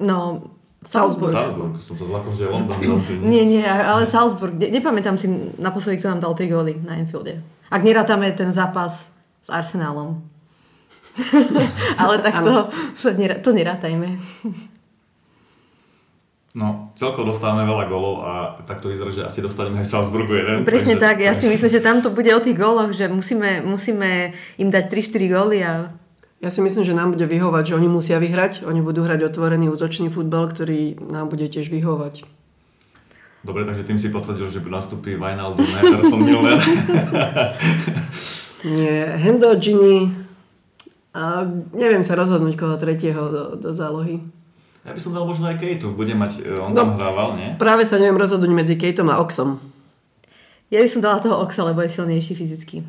No, 0.02 0.50
Salzburg. 0.86 1.34
Salzburg, 1.34 1.72
som 1.82 1.94
to 1.94 2.06
zlakol, 2.06 2.32
že 2.32 2.46
London 2.46 2.78
dal. 2.86 2.98
Nie, 3.26 3.42
nie, 3.42 3.66
ale 3.66 4.06
Salzburg. 4.06 4.54
Ne, 4.54 4.70
nepamätám 4.70 5.18
si 5.18 5.26
naposledy, 5.58 5.98
kto 5.98 6.14
nám 6.14 6.22
dal 6.22 6.32
3 6.32 6.46
góly 6.46 6.78
na 6.78 6.94
Enfielde. 6.94 7.42
Ak 7.66 7.82
nerátame 7.82 8.30
ten 8.32 8.54
zápas 8.54 9.10
s 9.42 9.48
Arsenálom. 9.50 10.22
ale 12.02 12.22
tak 12.22 12.38
to, 12.38 12.70
to, 13.02 13.08
nerá- 13.16 13.40
to 13.40 13.50
nerátajme. 13.50 14.20
No, 16.56 16.88
celkovo 16.96 17.36
dostávame 17.36 17.68
veľa 17.68 17.84
golov 17.84 18.24
a 18.24 18.32
tak 18.64 18.80
to 18.80 18.88
vyzerá, 18.88 19.12
že 19.12 19.28
asi 19.28 19.44
dostaneme 19.44 19.84
aj 19.84 19.92
Salzburgu 19.92 20.32
jeden. 20.32 20.64
Presne 20.64 20.96
takže- 20.96 21.04
tak, 21.04 21.16
ja 21.20 21.32
si 21.36 21.52
myslím, 21.52 21.68
že 21.68 21.84
tam 21.84 22.00
to 22.00 22.08
bude 22.08 22.32
o 22.32 22.40
tých 22.40 22.56
góloch, 22.56 22.96
že 22.96 23.12
musíme, 23.12 23.60
musíme 23.60 24.32
im 24.56 24.68
dať 24.72 24.88
3-4 24.88 25.36
góly 25.36 25.60
a 25.60 25.92
Ja 26.46 26.54
si 26.54 26.62
myslím, 26.62 26.86
že 26.86 26.94
nám 26.94 27.10
bude 27.10 27.26
vyhovať, 27.26 27.74
že 27.74 27.74
oni 27.74 27.90
musia 27.90 28.22
vyhrať, 28.22 28.62
oni 28.62 28.78
budú 28.78 29.02
hrať 29.02 29.26
otvorený 29.26 29.66
útočný 29.66 30.14
futbal, 30.14 30.46
ktorý 30.46 30.94
nám 31.10 31.26
bude 31.26 31.50
tiež 31.50 31.66
vyhovať. 31.66 32.22
Dobre, 33.42 33.66
takže 33.66 33.82
tým 33.82 33.98
si 33.98 34.14
potvrdil, 34.14 34.46
že 34.46 34.62
nastúpi 34.62 35.18
Wijnaldum, 35.18 35.66
Ederson, 35.66 36.22
Milner. 36.22 36.62
Nie, 38.78 39.18
Hendo, 39.18 39.58
Gini 39.58 40.06
a 41.10 41.42
neviem 41.74 42.06
sa 42.06 42.14
rozhodnúť 42.14 42.54
koho 42.54 42.78
tretieho 42.78 43.26
do, 43.26 43.42
do 43.58 43.70
zálohy. 43.74 44.22
Ja 44.86 44.94
by 44.94 45.02
som 45.02 45.10
dal 45.10 45.26
možno 45.26 45.50
aj 45.50 45.58
Kejtu, 45.58 45.98
bude 45.98 46.14
mať, 46.14 46.46
e, 46.46 46.62
on 46.62 46.70
No. 46.70 46.78
tam 46.78 46.94
hrával, 46.94 47.34
nie? 47.34 47.58
Práve 47.58 47.82
sa 47.82 47.98
neviem 47.98 48.22
rozhodnúť 48.22 48.54
medzi 48.54 48.78
Kejtom 48.78 49.10
a 49.10 49.18
Oxom. 49.18 49.58
Ja 50.70 50.78
by 50.78 50.86
som 50.86 51.02
dala 51.02 51.18
toho 51.18 51.42
Oxa, 51.42 51.66
lebo 51.66 51.82
je 51.82 51.90
silnejší 51.90 52.38
fyzicky. 52.38 52.86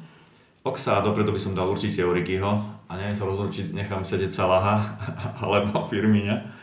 Oxa 0.62 1.02
dopredu 1.02 1.34
by 1.34 1.42
som 1.42 1.58
dal 1.58 1.66
určite 1.66 2.06
Origiho 2.06 2.77
a 2.88 2.96
neviem 2.96 3.16
sa 3.20 3.28
rozhodnúť, 3.28 3.52
či 3.52 3.62
nechám 3.76 4.08
sedieť 4.08 4.32
Salaha 4.32 4.80
alebo 5.44 5.84
Firmíňa. 5.88 6.56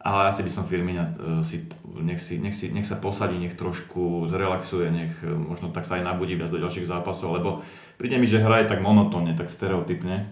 Ale 0.00 0.32
asi 0.32 0.40
by 0.40 0.48
som 0.52 0.64
Firmíňa 0.64 1.04
e, 1.04 1.12
si, 1.44 1.68
nech, 2.00 2.20
si, 2.20 2.40
nech, 2.40 2.56
si, 2.56 2.72
nech 2.72 2.88
sa 2.88 2.96
posadí, 2.96 3.36
nech 3.36 3.52
trošku 3.52 4.32
zrelaxuje, 4.32 4.88
nech 4.88 5.12
e, 5.20 5.28
možno 5.28 5.68
tak 5.76 5.84
sa 5.84 6.00
aj 6.00 6.08
nabudí 6.08 6.40
viac 6.40 6.48
do 6.48 6.56
ďalších 6.56 6.88
zápasov, 6.88 7.36
lebo 7.36 7.60
príde 8.00 8.16
mi, 8.16 8.24
že 8.24 8.40
hraje 8.40 8.64
tak 8.64 8.80
monotónne, 8.80 9.36
tak 9.36 9.52
stereotypne. 9.52 10.24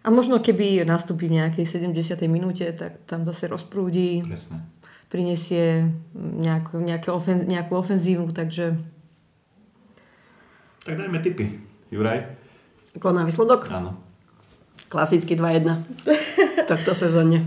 A 0.00 0.08
možno 0.08 0.38
keby 0.38 0.86
nastúpi 0.86 1.26
v 1.26 1.42
nejakej 1.42 1.66
70. 1.66 2.14
minúte, 2.30 2.70
tak 2.70 3.02
tam 3.10 3.26
zase 3.26 3.50
rozprúdi, 3.50 4.22
Presne. 4.22 4.62
prinesie 5.10 5.90
nejakú, 6.14 6.78
nejakú, 6.78 7.10
ofen, 7.10 7.50
nejakú 7.50 7.74
ofenzívu, 7.74 8.30
takže 8.30 8.78
Tak 10.86 10.94
dajme 10.94 11.18
tipy. 11.20 11.58
Juraj? 11.90 12.22
Koná 13.02 13.26
výsledok? 13.26 13.66
Áno. 13.66 14.09
Klasicky 14.90 15.38
2-1. 15.38 15.86
Tohto 16.70 16.92
sezóne. 16.92 17.46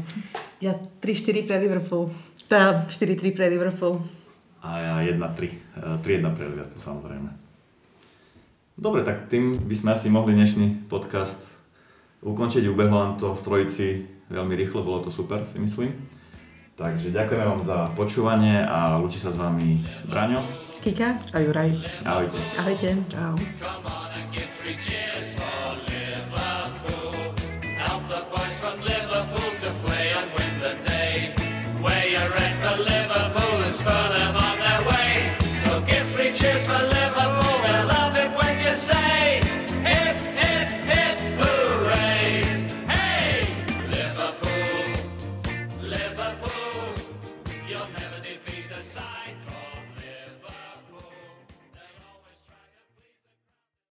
ja 0.64 0.80
3-4 1.04 1.44
pre 1.44 1.60
Liverpool. 1.60 2.08
Tá 2.48 2.88
4-3 2.88 3.36
pre 3.36 3.52
Liverpool. 3.52 4.00
A 4.64 4.80
ja 4.80 4.94
1-3. 5.04 5.20
E, 5.20 5.52
3-1 6.00 6.24
pre 6.32 6.48
Liverpool 6.48 6.80
samozrejme. 6.80 7.30
Dobre, 8.74 9.04
tak 9.04 9.28
tým 9.28 9.60
by 9.60 9.76
sme 9.76 9.90
asi 9.92 10.08
mohli 10.08 10.34
dnešný 10.34 10.88
podcast 10.88 11.38
ukončiť. 12.24 12.64
Ubehlo 12.66 12.98
nám 12.98 13.20
to 13.20 13.36
v 13.36 13.42
trojici 13.44 13.88
veľmi 14.32 14.56
rýchlo, 14.56 14.82
bolo 14.82 15.04
to 15.04 15.12
super, 15.12 15.44
si 15.44 15.60
myslím. 15.60 15.94
Takže 16.74 17.14
ďakujeme 17.14 17.44
vám 17.44 17.62
za 17.62 17.92
počúvanie 17.94 18.64
a 18.66 18.98
lúči 18.98 19.22
sa 19.22 19.30
s 19.30 19.38
vami 19.38 19.84
Braňo. 20.10 20.42
Kika, 20.82 21.22
A 21.32 21.38
Juraj. 21.40 21.70
Ahojte. 22.04 22.40
ahojte. 22.58 22.90
Čau. 23.08 23.36